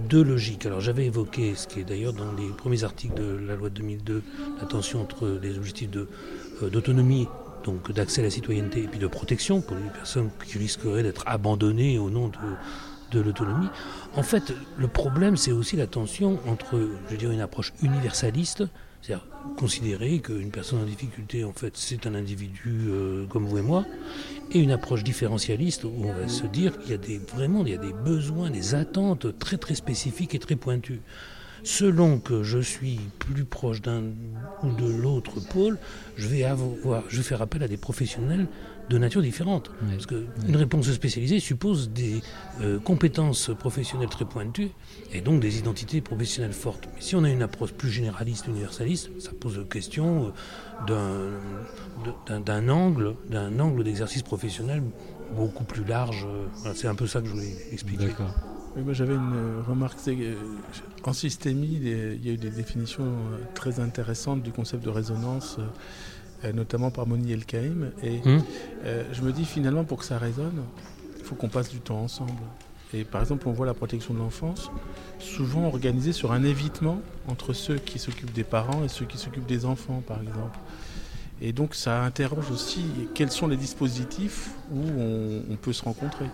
deux 0.08 0.22
logiques. 0.22 0.66
Alors 0.66 0.80
j'avais 0.80 1.06
évoqué, 1.06 1.54
ce 1.54 1.66
qui 1.66 1.80
est 1.80 1.85
d'ailleurs 1.85 2.12
dans 2.12 2.32
les 2.32 2.48
premiers 2.48 2.85
articles 2.85 3.14
de 3.14 3.37
la 3.46 3.56
loi 3.56 3.68
de 3.68 3.74
2002, 3.74 4.22
la 4.61 4.66
tension 4.66 5.02
entre 5.02 5.38
les 5.42 5.56
objectifs 5.56 5.90
euh, 5.96 6.70
d'autonomie 6.70 7.28
donc 7.64 7.92
d'accès 7.92 8.20
à 8.20 8.24
la 8.24 8.30
citoyenneté 8.30 8.82
et 8.82 8.88
puis 8.88 8.98
de 8.98 9.06
protection 9.06 9.61
pour 9.61 9.76
les 9.76 9.90
personnes 9.90 10.30
qui 10.44 10.58
risqueraient 10.58 11.02
d'être 11.02 11.22
abandonnées 11.26 11.98
au 11.98 12.11
nom 12.11 12.28
de, 12.28 13.16
de 13.16 13.20
l'autonomie. 13.20 13.68
En 14.14 14.22
fait, 14.22 14.52
le 14.76 14.88
problème, 14.88 15.37
c'est 15.37 15.52
aussi 15.52 15.76
la 15.76 15.87
tension 15.87 16.40
entre, 16.48 16.88
je 17.11 17.16
dirais, 17.16 17.35
une 17.35 17.40
approche 17.40 17.72
universaliste, 17.82 18.64
c'est-à-dire 19.02 19.26
considérer 19.56 20.20
qu'une 20.20 20.50
personne 20.50 20.80
en 20.80 20.84
difficulté, 20.84 21.44
en 21.44 21.52
fait, 21.52 21.76
c'est 21.76 22.06
un 22.06 22.14
individu 22.14 22.86
euh, 22.88 23.26
comme 23.26 23.44
vous 23.46 23.58
et 23.58 23.62
moi, 23.62 23.84
et 24.52 24.60
une 24.60 24.70
approche 24.70 25.02
différentialiste 25.02 25.84
où 25.84 25.92
on 26.04 26.12
va 26.12 26.28
se 26.28 26.46
dire 26.46 26.78
qu'il 26.78 26.92
y 26.92 26.94
a 26.94 26.98
des, 26.98 27.18
vraiment 27.18 27.66
il 27.66 27.72
y 27.72 27.74
a 27.74 27.78
des 27.78 27.92
besoins, 27.92 28.50
des 28.50 28.74
attentes 28.76 29.38
très 29.38 29.58
très 29.58 29.74
spécifiques 29.74 30.34
et 30.34 30.38
très 30.38 30.56
pointues. 30.56 31.00
Selon 31.64 32.18
que 32.18 32.42
je 32.42 32.59
suis 32.59 32.98
plus 33.18 33.44
proche 33.44 33.81
d'un 33.83 34.03
ou 34.62 34.72
de 34.72 34.87
l'autre 34.87 35.40
pôle, 35.40 35.79
je 36.16 36.27
vais 36.29 36.44
avoir, 36.44 37.03
je 37.09 37.18
vais 37.18 37.22
faire 37.22 37.42
appel 37.42 37.62
à 37.62 37.68
des 37.68 37.77
professionnels 37.77 38.48
de 38.90 38.98
nature 38.98 39.22
différente. 39.22 39.70
Parce 39.90 40.07
qu'une 40.07 40.57
réponse 40.57 40.90
spécialisée 40.90 41.40
suppose 41.40 41.90
des 41.90 42.20
euh, 42.61 42.79
compétences 42.79 43.51
professionnelles 43.57 44.09
très 44.09 44.25
pointues 44.25 44.70
et 45.12 45.20
donc 45.20 45.40
des 45.40 45.59
identités 45.59 46.01
professionnelles 46.01 46.53
fortes. 46.53 46.88
Mais 46.94 47.01
si 47.01 47.14
on 47.16 47.25
a 47.25 47.31
une 47.31 47.42
approche 47.42 47.72
plus 47.72 47.90
généraliste, 47.90 48.46
universaliste, 48.48 49.11
ça 49.20 49.31
pose 49.38 49.59
la 49.59 49.64
question 49.64 50.33
euh, 50.90 51.38
d'un 52.27 52.68
angle, 52.68 53.14
d'un 53.31 53.59
angle 53.61 53.85
d'exercice 53.85 54.22
professionnel 54.22 54.83
beaucoup 55.37 55.64
plus 55.64 55.85
large. 55.85 56.27
C'est 56.75 56.88
un 56.88 56.94
peu 56.94 57.07
ça 57.07 57.20
que 57.20 57.27
je 57.27 57.33
voulais 57.33 57.57
expliquer. 57.72 58.07
D'accord. 58.07 58.35
J'avais 58.92 59.14
une 59.14 59.35
euh, 59.35 59.62
remarque, 59.66 59.98
en 61.04 61.12
systémie, 61.12 61.78
il 61.80 62.26
y 62.26 62.30
a 62.30 62.32
eu 62.32 62.37
des 62.37 62.50
définitions 62.50 63.12
très 63.54 63.80
intéressantes 63.80 64.42
du 64.42 64.50
concept 64.50 64.85
de 64.85 64.90
résonance 64.90 65.58
euh, 66.44 66.52
notamment 66.52 66.90
par 66.90 67.06
Moni 67.06 67.32
Elkaïm. 67.32 67.92
Et 68.02 68.20
hum. 68.24 68.42
euh, 68.85 69.04
je 69.12 69.22
me 69.22 69.32
dis 69.32 69.44
finalement, 69.44 69.85
pour 69.85 69.98
que 69.98 70.04
ça 70.04 70.18
résonne, 70.18 70.62
il 71.18 71.24
faut 71.24 71.35
qu'on 71.35 71.48
passe 71.48 71.68
du 71.68 71.78
temps 71.78 72.00
ensemble. 72.00 72.32
Et 72.94 73.04
par 73.04 73.20
exemple, 73.20 73.48
on 73.48 73.52
voit 73.52 73.66
la 73.66 73.74
protection 73.74 74.12
de 74.12 74.18
l'enfance 74.18 74.70
souvent 75.18 75.66
organisée 75.66 76.12
sur 76.12 76.32
un 76.32 76.42
évitement 76.42 77.00
entre 77.28 77.52
ceux 77.52 77.76
qui 77.76 77.98
s'occupent 77.98 78.32
des 78.32 78.44
parents 78.44 78.85
et 78.85 78.88
ceux 78.88 79.06
qui 79.06 79.18
s'occupent 79.18 79.46
des 79.46 79.64
enfants, 79.64 80.02
par 80.06 80.20
exemple. 80.20 80.58
Et 81.40 81.52
donc 81.52 81.74
ça 81.74 82.02
interroge 82.02 82.50
aussi 82.50 82.85
quels 83.14 83.30
sont 83.30 83.46
les 83.46 83.56
dispositifs 83.56 84.50
où 84.72 84.80
on, 84.98 85.56
peut 85.56 85.72
se 85.72 85.82
rencontrer. 85.82 86.26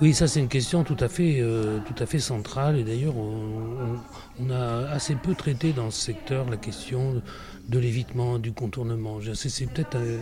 Oui, 0.00 0.12
ça 0.12 0.26
c'est 0.26 0.40
une 0.40 0.48
question 0.48 0.82
tout 0.82 0.96
à 0.98 1.08
fait, 1.08 1.36
euh, 1.38 1.78
tout 1.86 1.94
à 2.02 2.06
fait 2.06 2.18
centrale. 2.18 2.76
Et 2.78 2.82
d'ailleurs, 2.82 3.14
on, 3.16 4.50
a 4.50 4.88
assez 4.90 5.14
peu 5.14 5.36
traité 5.36 5.72
dans 5.72 5.92
ce 5.92 6.00
secteur 6.00 6.50
la 6.50 6.56
question 6.56 7.22
de 7.68 7.78
l'évitement, 7.78 8.40
du 8.40 8.52
contournement. 8.52 9.20
C'est 9.34 9.66
peut-être 9.66 9.94
euh, 9.94 10.18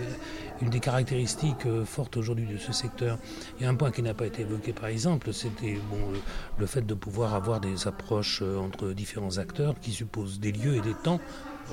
une 0.60 0.68
des 0.68 0.78
caractéristiques 0.78 1.64
euh, 1.64 1.86
fortes 1.86 2.18
aujourd'hui 2.18 2.46
de 2.46 2.58
ce 2.58 2.70
secteur. 2.72 3.16
Il 3.58 3.62
y 3.62 3.66
a 3.66 3.70
un 3.70 3.74
point 3.74 3.90
qui 3.90 4.02
n'a 4.02 4.12
pas 4.12 4.26
été 4.26 4.42
évoqué 4.42 4.74
par 4.74 4.86
exemple, 4.86 5.32
c'était 5.32 5.78
bon, 5.90 6.18
le 6.58 6.66
fait 6.66 6.84
de 6.84 6.94
pouvoir 6.94 7.34
avoir 7.34 7.58
des 7.58 7.88
approches 7.88 8.42
entre 8.42 8.92
différents 8.92 9.38
acteurs 9.38 9.80
qui 9.80 9.92
supposent 9.92 10.38
des 10.38 10.52
lieux 10.52 10.76
et 10.76 10.82
des 10.82 10.94
temps 11.02 11.20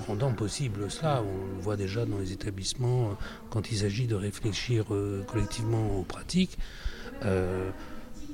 rendant 0.08 0.32
possible 0.32 0.90
cela. 0.90 1.22
On 1.22 1.58
le 1.58 1.62
voit 1.62 1.76
déjà 1.76 2.06
dans 2.06 2.18
les 2.18 2.32
établissements 2.32 3.18
quand 3.50 3.72
il 3.72 3.80
s'agit 3.80 4.08
de 4.08 4.16
réfléchir 4.16 4.86
collectivement 5.28 5.98
aux 5.98 6.04
pratiques. 6.04 6.58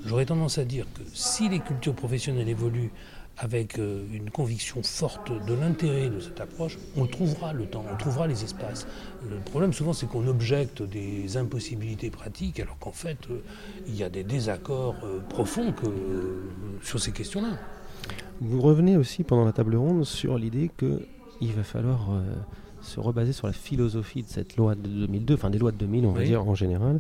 J'aurais 0.06 0.26
tendance 0.26 0.60
à 0.60 0.66
dire 0.66 0.86
que 0.94 1.02
si 1.14 1.50
les 1.50 1.60
cultures 1.60 1.96
professionnelles 1.96 2.50
évoluent 2.50 2.92
avec 3.38 3.80
euh, 3.80 4.06
une 4.14 4.30
conviction 4.30 4.82
forte 4.84 5.32
de 5.46 5.54
l'intérêt 5.54 6.10
de 6.10 6.20
cette 6.20 6.40
approche, 6.40 6.78
on 6.96 7.06
trouvera 7.06 7.54
le 7.54 7.66
temps, 7.66 7.84
on 7.92 7.98
trouvera 7.98 8.28
les 8.28 8.44
espaces. 8.44 8.88
Le 9.30 9.38
problème 9.38 9.74
souvent 9.74 9.94
c'est 9.94 10.06
qu'on 10.06 10.28
objecte 10.28 10.84
des 10.84 11.38
impossibilités 11.38 12.12
pratiques 12.12 12.60
alors 12.60 12.78
qu'en 12.80 12.92
fait 12.92 13.18
euh, 13.30 13.42
il 13.88 13.96
y 13.96 14.04
a 14.04 14.10
des 14.10 14.24
désaccords 14.24 14.96
euh, 15.04 15.20
profonds 15.28 15.74
sur 16.82 17.00
ces 17.00 17.12
questions-là. 17.12 17.58
Vous 18.40 18.62
revenez 18.62 18.98
aussi 18.98 19.24
pendant 19.24 19.44
la 19.44 19.54
table 19.54 19.76
ronde 19.76 20.06
sur 20.06 20.38
l'idée 20.38 20.70
qu'il 20.78 21.54
va 21.54 21.64
falloir 21.64 22.10
se 22.82 23.00
rebaser 23.00 23.34
sur 23.34 23.48
la 23.48 23.54
philosophie 23.54 24.22
de 24.22 24.28
cette 24.28 24.58
loi 24.58 24.76
de 24.76 24.88
2002, 24.88 25.34
enfin 25.34 25.50
des 25.50 25.58
lois 25.58 25.72
de 25.72 25.78
2000 25.78 26.06
on 26.06 26.12
va 26.12 26.24
dire 26.24 26.48
en 26.48 26.54
général, 26.54 27.00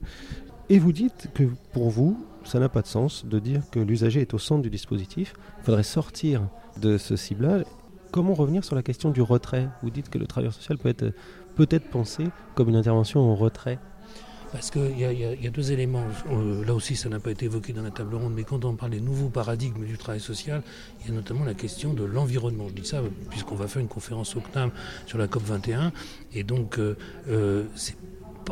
et 0.69 0.79
vous 0.79 0.93
dites 0.93 1.29
que 1.33 1.43
pour 1.73 1.89
vous, 1.89 2.17
ça 2.45 2.59
n'a 2.59 2.69
pas 2.69 2.81
de 2.81 2.87
sens 2.87 3.25
de 3.25 3.39
dire 3.39 3.61
que 3.71 3.79
l'usager 3.79 4.21
est 4.21 4.33
au 4.33 4.37
centre 4.37 4.61
du 4.61 4.69
dispositif. 4.69 5.33
Il 5.59 5.65
faudrait 5.65 5.83
sortir 5.83 6.47
de 6.81 6.97
ce 6.97 7.15
ciblage. 7.15 7.63
Comment 8.11 8.33
revenir 8.33 8.63
sur 8.63 8.75
la 8.75 8.83
question 8.83 9.11
du 9.11 9.21
retrait? 9.21 9.67
Vous 9.83 9.89
dites 9.89 10.09
que 10.09 10.17
le 10.17 10.27
travailleur 10.27 10.53
social 10.53 10.77
peut 10.77 10.89
être 10.89 11.13
peut-être 11.55 11.89
pensé 11.89 12.25
comme 12.53 12.69
une 12.69 12.75
intervention 12.75 13.21
au 13.21 13.35
retrait. 13.35 13.79
Parce 14.51 14.71
qu'il 14.71 14.97
y, 14.97 15.03
a 15.47 15.49
deux 15.49 15.73
éléments. 15.73 16.05
Euh, 16.31 16.63
là 16.63 16.73
aussi, 16.73 16.95
ça 16.95 17.09
n'a 17.09 17.19
pas 17.19 17.31
été 17.31 17.45
évoqué 17.45 17.73
dans 17.73 17.81
la 17.81 17.91
table 17.91 18.15
ronde, 18.15 18.33
mais 18.33 18.45
quand 18.45 18.63
on 18.63 18.75
parle 18.75 18.91
des 18.91 19.01
nouveaux 19.01 19.27
paradigmes 19.27 19.83
du 19.83 19.97
travail 19.97 20.21
social, 20.21 20.61
il 21.01 21.09
y 21.09 21.11
a 21.11 21.13
notamment 21.13 21.43
la 21.43 21.55
question 21.55 21.93
de 21.93 22.05
l'environnement. 22.05 22.69
Je 22.69 22.81
dis 22.81 22.87
ça 22.87 23.01
puisqu'on 23.29 23.55
va 23.55 23.67
faire 23.67 23.81
une 23.81 23.89
conférence 23.89 24.33
au 24.37 24.39
CNAM 24.39 24.71
sur 25.07 25.17
la 25.17 25.27
COP 25.27 25.43
21, 25.43 25.91
et 26.33 26.43
donc 26.43 26.79
euh, 26.79 26.95
euh, 27.27 27.65
c'est 27.75 27.97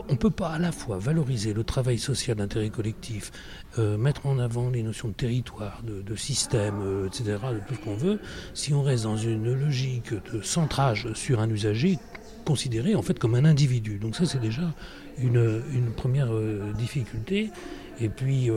on 0.07 0.13
ne 0.13 0.17
peut 0.17 0.29
pas 0.29 0.49
à 0.49 0.59
la 0.59 0.71
fois 0.71 0.97
valoriser 0.97 1.53
le 1.53 1.63
travail 1.63 1.97
social 1.97 2.37
d'intérêt 2.37 2.69
collectif, 2.69 3.31
euh, 3.77 3.97
mettre 3.97 4.25
en 4.25 4.39
avant 4.39 4.69
les 4.69 4.83
notions 4.83 5.09
de 5.09 5.13
territoire, 5.13 5.81
de, 5.83 6.15
système, 6.15 6.81
euh, 6.81 7.07
etc., 7.07 7.37
de 7.53 7.59
tout 7.67 7.75
ce 7.75 7.79
qu'on 7.79 7.95
veut, 7.95 8.19
si 8.53 8.73
on 8.73 8.83
reste 8.83 9.03
dans 9.03 9.17
une 9.17 9.53
logique 9.53 10.13
de 10.31 10.41
centrage 10.41 11.11
sur 11.13 11.39
un 11.39 11.49
usager 11.49 11.97
considéré 12.45 12.95
en 12.95 13.01
fait 13.01 13.19
comme 13.19 13.35
un 13.35 13.45
individu. 13.45 13.99
Donc 13.99 14.15
ça 14.15 14.25
c'est 14.25 14.41
déjà 14.41 14.73
une, 15.17 15.63
première 15.95 16.33
euh, 16.33 16.71
difficulté. 16.77 17.51
Et 18.01 18.09
puis 18.09 18.49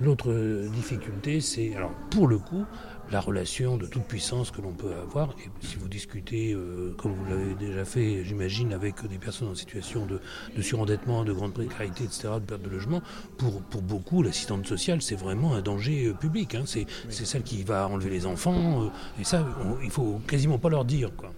l'autre 0.00 0.34
difficulté 0.74 1.40
c'est, 1.40 1.76
alors 1.76 1.92
pour 2.10 2.26
le 2.26 2.38
coup, 2.38 2.64
la 3.10 3.20
relation 3.20 3.76
de 3.76 3.86
toute 3.86 4.04
puissance 4.04 4.50
que 4.50 4.60
l'on 4.60 4.72
peut 4.72 4.92
avoir. 4.94 5.30
Et 5.44 5.66
si 5.66 5.76
vous 5.76 5.88
discutez, 5.88 6.52
euh, 6.52 6.94
comme 6.96 7.12
vous 7.12 7.24
l'avez 7.24 7.54
déjà 7.54 7.84
fait, 7.84 8.24
j'imagine, 8.24 8.72
avec 8.72 9.04
des 9.06 9.18
personnes 9.18 9.48
en 9.48 9.54
situation 9.54 10.06
de, 10.06 10.20
surendettement, 10.62 11.24
de 11.24 11.32
grande 11.32 11.52
précarité, 11.52 12.04
etc., 12.04 12.28
de 12.34 12.40
perte 12.40 12.62
de 12.62 12.70
logement, 12.70 13.02
pour, 13.36 13.62
pour 13.62 13.82
beaucoup, 13.82 14.22
l'assistante 14.22 14.66
sociale, 14.66 15.02
c'est 15.02 15.16
vraiment 15.16 15.54
un 15.54 15.62
danger 15.62 16.06
euh, 16.06 16.14
public. 16.14 16.54
Hein. 16.54 16.64
C'est 16.66 16.86
celle 17.10 17.42
qui 17.42 17.62
va 17.62 17.88
enlever 17.88 18.10
les 18.10 18.26
enfants. 18.26 18.84
Euh, 18.84 18.88
et 19.20 19.24
ça, 19.24 19.44
il 19.82 19.90
faut 19.90 20.20
quasiment 20.26 20.58
pas 20.58 20.68
leur 20.68 20.84
dire. 20.84 21.10
Quoi. 21.16 21.32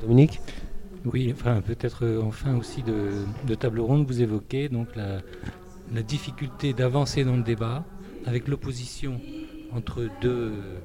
Dominique? 0.00 0.40
Oui, 1.04 1.32
enfin, 1.32 1.60
peut-être 1.60 2.20
enfin 2.22 2.56
aussi 2.56 2.82
de, 2.82 3.54
table 3.54 3.80
ronde, 3.80 4.06
vous 4.06 4.20
évoquez 4.20 4.68
donc 4.68 4.88
la, 4.96 5.20
la 5.94 6.02
difficulté 6.02 6.72
d'avancer 6.72 7.24
dans 7.24 7.36
le 7.36 7.42
débat 7.42 7.84
avec 8.26 8.48
l'opposition 8.48 9.20
entre 9.72 10.08
deux, 10.20 10.80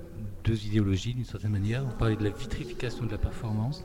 idéologies 0.65 1.13
d'une 1.13 1.25
certaine 1.25 1.51
manière. 1.51 1.83
On 1.85 1.97
parlait 1.97 2.15
de 2.15 2.23
la 2.23 2.29
vitrification 2.29 3.05
de 3.05 3.11
la 3.11 3.17
performance 3.17 3.83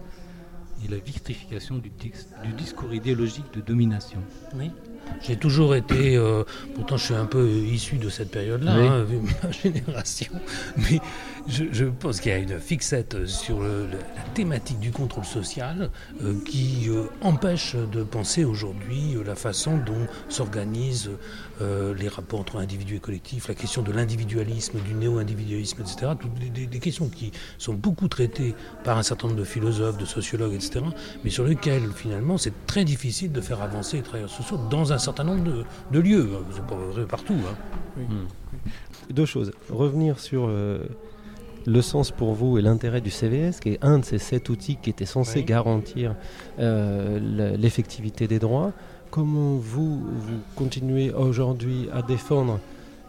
et 0.84 0.88
la 0.88 0.98
vitrification 0.98 1.78
du, 1.78 1.90
du 1.90 2.52
discours 2.56 2.92
idéologique 2.92 3.52
de 3.54 3.60
domination. 3.60 4.22
J'ai 5.22 5.36
toujours 5.36 5.74
été, 5.74 6.16
euh, 6.16 6.44
pourtant 6.74 6.96
je 6.96 7.04
suis 7.04 7.14
un 7.14 7.26
peu 7.26 7.48
issu 7.48 7.96
de 7.96 8.08
cette 8.08 8.30
période-là, 8.30 8.72
hein, 8.72 9.04
vu 9.04 9.18
ma 9.18 9.50
génération, 9.62 10.32
mais 10.76 11.00
je, 11.46 11.84
pense 11.86 12.20
qu'il 12.20 12.30
y 12.30 12.34
a 12.34 12.38
une 12.38 12.58
fixette 12.58 13.26
sur 13.26 13.62
la 13.62 14.22
thématique 14.34 14.80
du 14.80 14.90
contrôle 14.90 15.24
social 15.24 15.90
euh, 16.22 16.34
qui 16.44 16.86
euh, 16.88 17.04
empêche 17.22 17.74
de 17.74 18.02
penser 18.02 18.44
aujourd'hui 18.44 19.16
la 19.24 19.34
façon 19.34 19.78
dont 19.78 20.06
s'organisent 20.28 21.10
les 21.60 22.06
rapports 22.06 22.38
entre 22.38 22.58
individus 22.58 22.96
et 22.96 23.00
collectifs, 23.00 23.48
la 23.48 23.54
question 23.54 23.82
de 23.82 23.90
l'individualisme, 23.90 24.78
du 24.78 24.94
néo-individualisme, 24.94 25.82
etc. 25.82 26.12
Toutes 26.18 26.32
des, 26.52 26.78
questions 26.78 27.08
qui 27.08 27.32
sont 27.58 27.74
beaucoup 27.74 28.06
traitées 28.06 28.54
par 28.84 28.96
un 28.96 29.02
certain 29.02 29.26
nombre 29.26 29.40
de 29.40 29.44
philosophes, 29.44 29.98
de 29.98 30.04
sociologues, 30.04 30.54
etc., 30.54 30.84
mais 31.24 31.30
sur 31.30 31.44
lesquelles 31.44 31.90
finalement 31.92 32.38
c'est 32.38 32.52
très 32.66 32.84
difficile 32.84 33.32
de 33.32 33.40
faire 33.40 33.60
avancer 33.60 33.96
les 33.96 34.02
travailleurs 34.04 34.30
sociaux 34.30 34.58
dans 34.70 34.92
un 34.92 34.97
certain 34.98 35.24
nombre 35.24 35.64
de, 35.90 35.98
lieux. 35.98 36.28
Vrai 36.92 37.04
partout. 37.06 37.34
Hein. 37.34 38.02
Hmm. 38.02 39.12
Deux 39.12 39.26
choses. 39.26 39.52
Revenir 39.70 40.18
sur 40.18 40.46
euh, 40.48 40.84
le 41.66 41.82
sens 41.82 42.10
pour 42.10 42.34
vous 42.34 42.58
et 42.58 42.62
l'intérêt 42.62 43.00
du 43.00 43.10
CVS, 43.10 43.60
qui 43.60 43.70
est 43.70 43.84
un 43.84 43.98
de 43.98 44.04
ces 44.04 44.18
sept 44.18 44.48
outils 44.48 44.76
qui 44.76 44.90
était 44.90 45.06
censé 45.06 45.42
garantir 45.44 46.14
euh, 46.58 47.56
l'effectivité 47.56 48.26
des 48.26 48.38
droits. 48.38 48.72
Comment 49.10 49.56
vous, 49.56 50.00
vous 50.00 50.38
continuez 50.54 51.12
aujourd'hui 51.12 51.88
à 51.92 52.02
défendre 52.02 52.60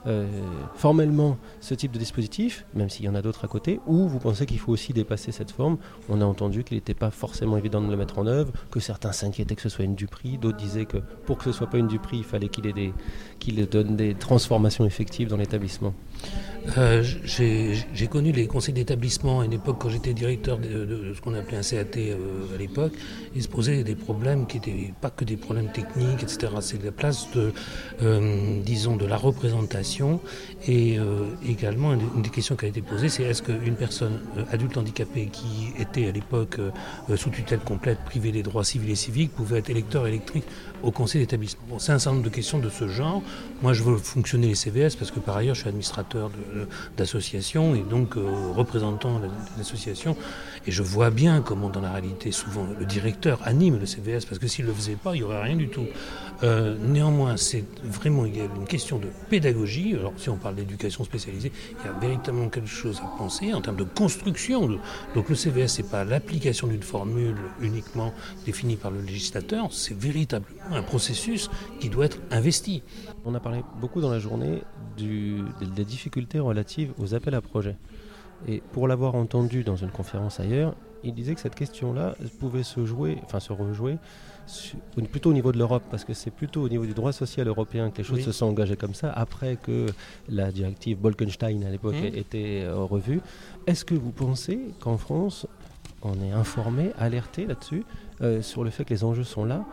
euh, 0.09 0.27
formellement 0.75 1.37
ce 1.59 1.73
type 1.73 1.91
de 1.91 1.99
dispositif, 1.99 2.65
même 2.73 2.89
s'il 2.89 3.05
y 3.05 3.09
en 3.09 3.15
a 3.15 3.21
d'autres 3.21 3.45
à 3.45 3.47
côté, 3.47 3.79
ou 3.85 4.07
vous 4.07 4.19
pensez 4.19 4.45
qu'il 4.45 4.59
faut 4.59 4.71
aussi 4.71 4.91
dépasser 4.91 5.31
cette 5.31 5.51
forme? 5.51 5.77
On 6.09 6.21
a 6.21 6.25
entendu 6.25 6.63
qu'il 6.63 6.77
n'était 6.77 6.93
pas 6.93 7.11
forcément 7.11 7.57
évident 7.57 7.81
de 7.81 7.89
le 7.89 7.97
mettre 7.97 8.19
en 8.19 8.27
œuvre, 8.27 8.51
que 8.71 8.79
certains 8.79 9.11
s'inquiétaient 9.11 9.55
que 9.55 9.61
ce 9.61 9.69
soit 9.69 9.85
une 9.85 9.95
duperie, 9.95 10.37
d'autres 10.37 10.57
disaient 10.57 10.85
que 10.85 10.97
pour 11.25 11.37
que 11.37 11.45
ce 11.45 11.51
soit 11.51 11.67
pas 11.67 11.77
une 11.77 11.87
duperie, 11.87 12.17
il 12.17 12.23
fallait 12.23 12.49
qu'il 12.49 12.69
qu'il 13.39 13.65
donne 13.67 13.95
des 13.95 14.15
transformations 14.15 14.85
effectives 14.85 15.29
dans 15.29 15.37
l'établissement. 15.37 15.93
Euh, 16.77 17.03
j'ai 17.23 18.07
connu 18.07 18.31
les 18.31 18.47
conseils 18.47 18.73
d'établissement 18.73 19.41
à 19.41 19.45
une 19.45 19.53
époque 19.53 19.77
quand 19.79 19.89
j'étais 19.89 20.13
directeur 20.13 20.57
de, 20.57 21.13
ce 21.15 21.21
qu'on 21.21 21.33
appelait 21.33 21.57
un 21.57 21.61
CAT 21.61 21.97
euh, 21.97 22.55
à 22.55 22.57
l'époque. 22.57 22.93
Il 23.35 23.41
se 23.41 23.47
posait 23.47 23.83
des 23.83 23.95
problèmes 23.95 24.45
qui 24.45 24.57
n'étaient 24.57 24.93
pas 25.01 25.09
que 25.09 25.25
des 25.25 25.37
problèmes 25.37 25.71
techniques, 25.71 26.21
etc. 26.21 26.53
C'est 26.61 26.83
la 26.83 26.91
place 26.91 27.27
de, 27.33 27.53
euh, 28.03 28.61
disons, 28.63 28.95
de 28.97 29.05
la 29.05 29.17
représentation 29.17 30.19
et 30.67 30.97
également 31.47 31.93
une 31.93 32.21
des 32.21 32.29
questions 32.29 32.55
qui 32.55 32.65
a 32.65 32.67
été 32.67 32.81
posée, 32.81 33.09
c'est 33.09 33.23
est-ce 33.23 33.41
qu'une 33.41 33.75
personne 33.75 34.19
adulte 34.51 34.77
handicapée 34.77 35.29
qui 35.31 35.71
était 35.79 36.07
à 36.07 36.11
l'époque 36.11 36.59
sous 37.15 37.29
tutelle 37.29 37.59
complète, 37.59 37.99
privée 38.05 38.31
des 38.31 38.43
droits 38.43 38.63
civils 38.63 38.91
et 38.91 38.95
civiques, 38.95 39.31
pouvait 39.31 39.59
être 39.59 39.69
électeur 39.69 40.05
électrique 40.05 40.43
au 40.83 40.91
conseil 40.91 41.21
d'établissement. 41.21 41.79
C'est 41.79 41.91
un 41.91 41.99
certain 41.99 42.15
nombre 42.15 42.29
de 42.29 42.33
questions 42.33 42.59
de 42.59 42.69
ce 42.69 42.87
genre. 42.87 43.21
Moi, 43.61 43.73
je 43.73 43.83
veux 43.83 43.97
fonctionner 43.97 44.47
les 44.47 44.55
CVS 44.55 44.95
parce 44.97 45.11
que 45.11 45.19
par 45.19 45.37
ailleurs, 45.37 45.55
je 45.55 45.61
suis 45.61 45.69
administrateur 45.69 46.31
d'associations 46.97 47.75
et 47.75 47.81
donc 47.81 48.17
euh, 48.17 48.51
représentant 48.55 49.21
l'association. 49.57 50.15
Et 50.67 50.71
je 50.71 50.83
vois 50.83 51.09
bien 51.09 51.41
comment, 51.41 51.69
dans 51.69 51.81
la 51.81 51.91
réalité, 51.91 52.31
souvent 52.31 52.67
le 52.77 52.85
directeur 52.85 53.39
anime 53.43 53.79
le 53.79 53.85
CVS 53.85 54.25
parce 54.25 54.39
que 54.39 54.47
s'il 54.47 54.65
ne 54.65 54.69
le 54.69 54.75
faisait 54.75 54.95
pas, 54.95 55.15
il 55.15 55.19
n'y 55.19 55.23
aurait 55.23 55.41
rien 55.41 55.55
du 55.55 55.69
tout. 55.69 55.85
Euh, 56.43 56.77
néanmoins, 56.79 57.35
c'est 57.35 57.65
vraiment 57.83 58.25
une 58.25 58.65
question 58.65 58.97
de 58.97 59.07
pédagogie. 59.29 59.95
Alors, 59.95 60.13
si 60.17 60.29
on 60.29 60.37
parle 60.37 60.55
d'éducation 60.55 61.03
spécialisée, 61.03 61.51
il 61.79 61.85
y 61.85 61.89
a 61.89 61.99
véritablement 61.99 62.49
quelque 62.49 62.69
chose 62.69 63.01
à 63.03 63.17
penser 63.17 63.53
en 63.53 63.61
termes 63.61 63.75
de 63.75 63.83
construction. 63.83 64.79
Donc, 65.15 65.29
le 65.29 65.35
CVS, 65.35 65.67
c'est 65.67 65.89
pas 65.89 66.05
l'application 66.05 66.67
d'une 66.67 66.83
formule 66.83 67.35
uniquement 67.61 68.13
définie 68.45 68.77
par 68.77 68.91
le 68.91 69.01
législateur, 69.01 69.73
c'est 69.73 69.97
véritablement 69.97 70.49
un 70.71 70.83
processus 70.83 71.49
qui 71.79 71.89
doit 71.89 72.05
être 72.05 72.19
investi. 72.31 72.83
On 73.25 73.35
a 73.35 73.39
parlé 73.39 73.61
beaucoup 73.79 73.99
dans 73.99 74.11
la 74.11 74.19
journée 74.19 74.61
des 74.97 75.85
difficultés 75.85 76.39
relatives 76.39 76.93
aux 76.97 77.13
appels 77.13 77.35
à 77.35 77.41
projets. 77.41 77.75
Et 78.47 78.61
pour 78.71 78.87
l'avoir 78.87 79.15
entendu 79.15 79.63
dans 79.63 79.75
une 79.75 79.91
conférence 79.91 80.39
ailleurs, 80.39 80.75
il 81.03 81.13
disait 81.13 81.35
que 81.35 81.41
cette 81.41 81.55
question-là 81.55 82.15
pouvait 82.39 82.63
se 82.63 82.85
jouer, 82.85 83.17
enfin 83.23 83.39
se 83.39 83.53
rejouer, 83.53 83.97
plutôt 85.11 85.29
au 85.29 85.33
niveau 85.33 85.51
de 85.51 85.57
l'Europe, 85.57 85.83
parce 85.89 86.03
que 86.03 86.13
c'est 86.13 86.31
plutôt 86.31 86.61
au 86.61 86.69
niveau 86.69 86.85
du 86.85 86.93
droit 86.93 87.11
social 87.11 87.47
européen 87.47 87.89
que 87.91 87.99
les 87.99 88.03
choses 88.03 88.23
se 88.23 88.31
sont 88.31 88.45
engagées 88.45 88.75
comme 88.75 88.93
ça, 88.93 89.11
après 89.11 89.57
que 89.57 89.87
la 90.27 90.51
directive 90.51 90.97
Bolkenstein 90.97 91.63
à 91.63 91.69
l'époque 91.69 91.95
mmh. 91.95 92.17
était 92.17 92.61
euh, 92.63 92.83
revue. 92.83 93.21
Est-ce 93.67 93.85
que 93.85 93.95
vous 93.95 94.11
pensez 94.11 94.59
qu'en 94.79 94.97
France, 94.97 95.47
on 96.01 96.21
est 96.21 96.31
informé, 96.31 96.91
alerté 96.97 97.45
là-dessus, 97.45 97.83
euh, 98.21 98.41
sur 98.41 98.63
le 98.63 98.69
fait 98.69 98.85
que 98.85 98.93
les 98.93 99.03
enjeux 99.03 99.23
sont 99.23 99.45
là, 99.45 99.65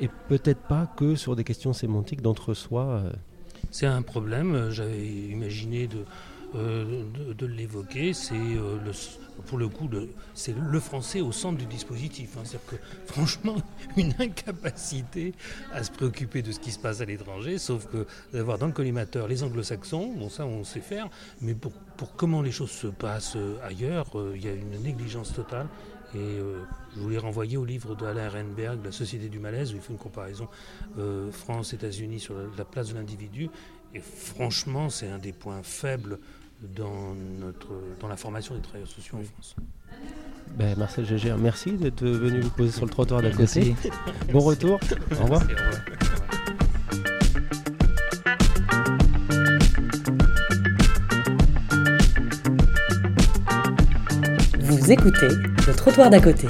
et 0.00 0.08
peut-être 0.28 0.62
pas 0.62 0.86
que 0.96 1.14
sur 1.14 1.36
des 1.36 1.44
questions 1.44 1.72
sémantiques 1.72 2.22
d'entre-soi 2.22 2.82
euh? 2.82 3.12
C'est 3.70 3.86
un 3.86 4.02
problème, 4.02 4.70
j'avais 4.70 5.06
imaginé 5.06 5.86
de 5.86 6.04
euh, 6.56 7.04
de, 7.38 7.46
l'évoquer. 7.46 8.12
C'est 8.12 8.34
euh, 8.34 8.78
pour 9.46 9.56
le 9.56 9.68
coup, 9.68 9.88
c'est 10.34 10.54
le 10.56 10.80
français 10.80 11.20
au 11.20 11.30
centre 11.30 11.58
du 11.58 11.66
dispositif. 11.66 12.36
Hein. 12.36 12.42
C'est-à-dire 12.44 12.66
que 12.70 12.76
franchement, 13.12 13.56
une 13.96 14.12
incapacité 14.18 15.32
à 15.72 15.84
se 15.84 15.92
préoccuper 15.92 16.42
de 16.42 16.50
ce 16.50 16.58
qui 16.58 16.72
se 16.72 16.78
passe 16.78 17.00
à 17.00 17.04
l'étranger, 17.04 17.58
sauf 17.58 17.86
que 17.86 18.06
d'avoir 18.32 18.58
dans 18.58 18.66
le 18.66 18.72
collimateur 18.72 19.28
les 19.28 19.44
anglo-saxons, 19.44 20.12
bon 20.14 20.28
ça 20.28 20.44
on 20.44 20.64
sait 20.64 20.80
faire, 20.80 21.08
mais 21.40 21.54
pour, 21.54 21.72
pour 21.96 22.16
comment 22.16 22.42
les 22.42 22.52
choses 22.52 22.72
se 22.72 22.88
passent 22.88 23.36
euh, 23.36 23.56
ailleurs, 23.62 24.08
il 24.34 24.44
y 24.44 24.48
a 24.48 24.52
une 24.52 24.82
négligence 24.82 25.32
totale. 25.32 25.68
Et 26.12 26.40
je 26.96 27.00
voulais 27.00 27.18
renvoyer 27.18 27.56
au 27.56 27.64
livre 27.64 27.94
d'Alain 27.94 28.28
Renberg, 28.28 28.80
La 28.84 28.90
société 28.90 29.28
du 29.28 29.38
malaise, 29.38 29.72
où 29.72 29.76
il 29.76 29.80
fait 29.80 29.92
une 29.92 29.98
comparaison 29.98 30.48
France-États-Unis 31.30 32.18
sur 32.18 32.34
la 32.58 32.64
place 32.64 32.88
de 32.88 32.94
l'individu. 32.96 33.48
Et 33.94 34.00
franchement, 34.00 34.88
c'est 34.88 35.08
un 35.08 35.18
des 35.18 35.32
points 35.32 35.62
faibles 35.62 36.18
dans, 36.62 37.14
notre, 37.38 37.68
dans 38.00 38.08
la 38.08 38.16
formation 38.16 38.54
des 38.54 38.60
travailleurs 38.60 38.88
sociaux 38.88 39.18
en 39.18 39.22
France. 39.22 39.56
Ben, 40.56 40.76
Marcel 40.76 41.06
Gégère, 41.06 41.38
merci 41.38 41.72
d'être 41.72 42.04
venu 42.04 42.40
vous 42.40 42.50
poser 42.50 42.72
sur 42.72 42.84
le 42.84 42.90
trottoir 42.90 43.22
d'à 43.22 43.30
côté. 43.30 43.74
bon 44.32 44.40
retour. 44.40 44.78
Au 45.18 45.22
revoir. 45.22 45.42
Vous 54.58 54.92
écoutez 54.92 55.28
le 55.66 55.72
trottoir 55.74 56.10
d'à 56.10 56.20
côté. 56.20 56.46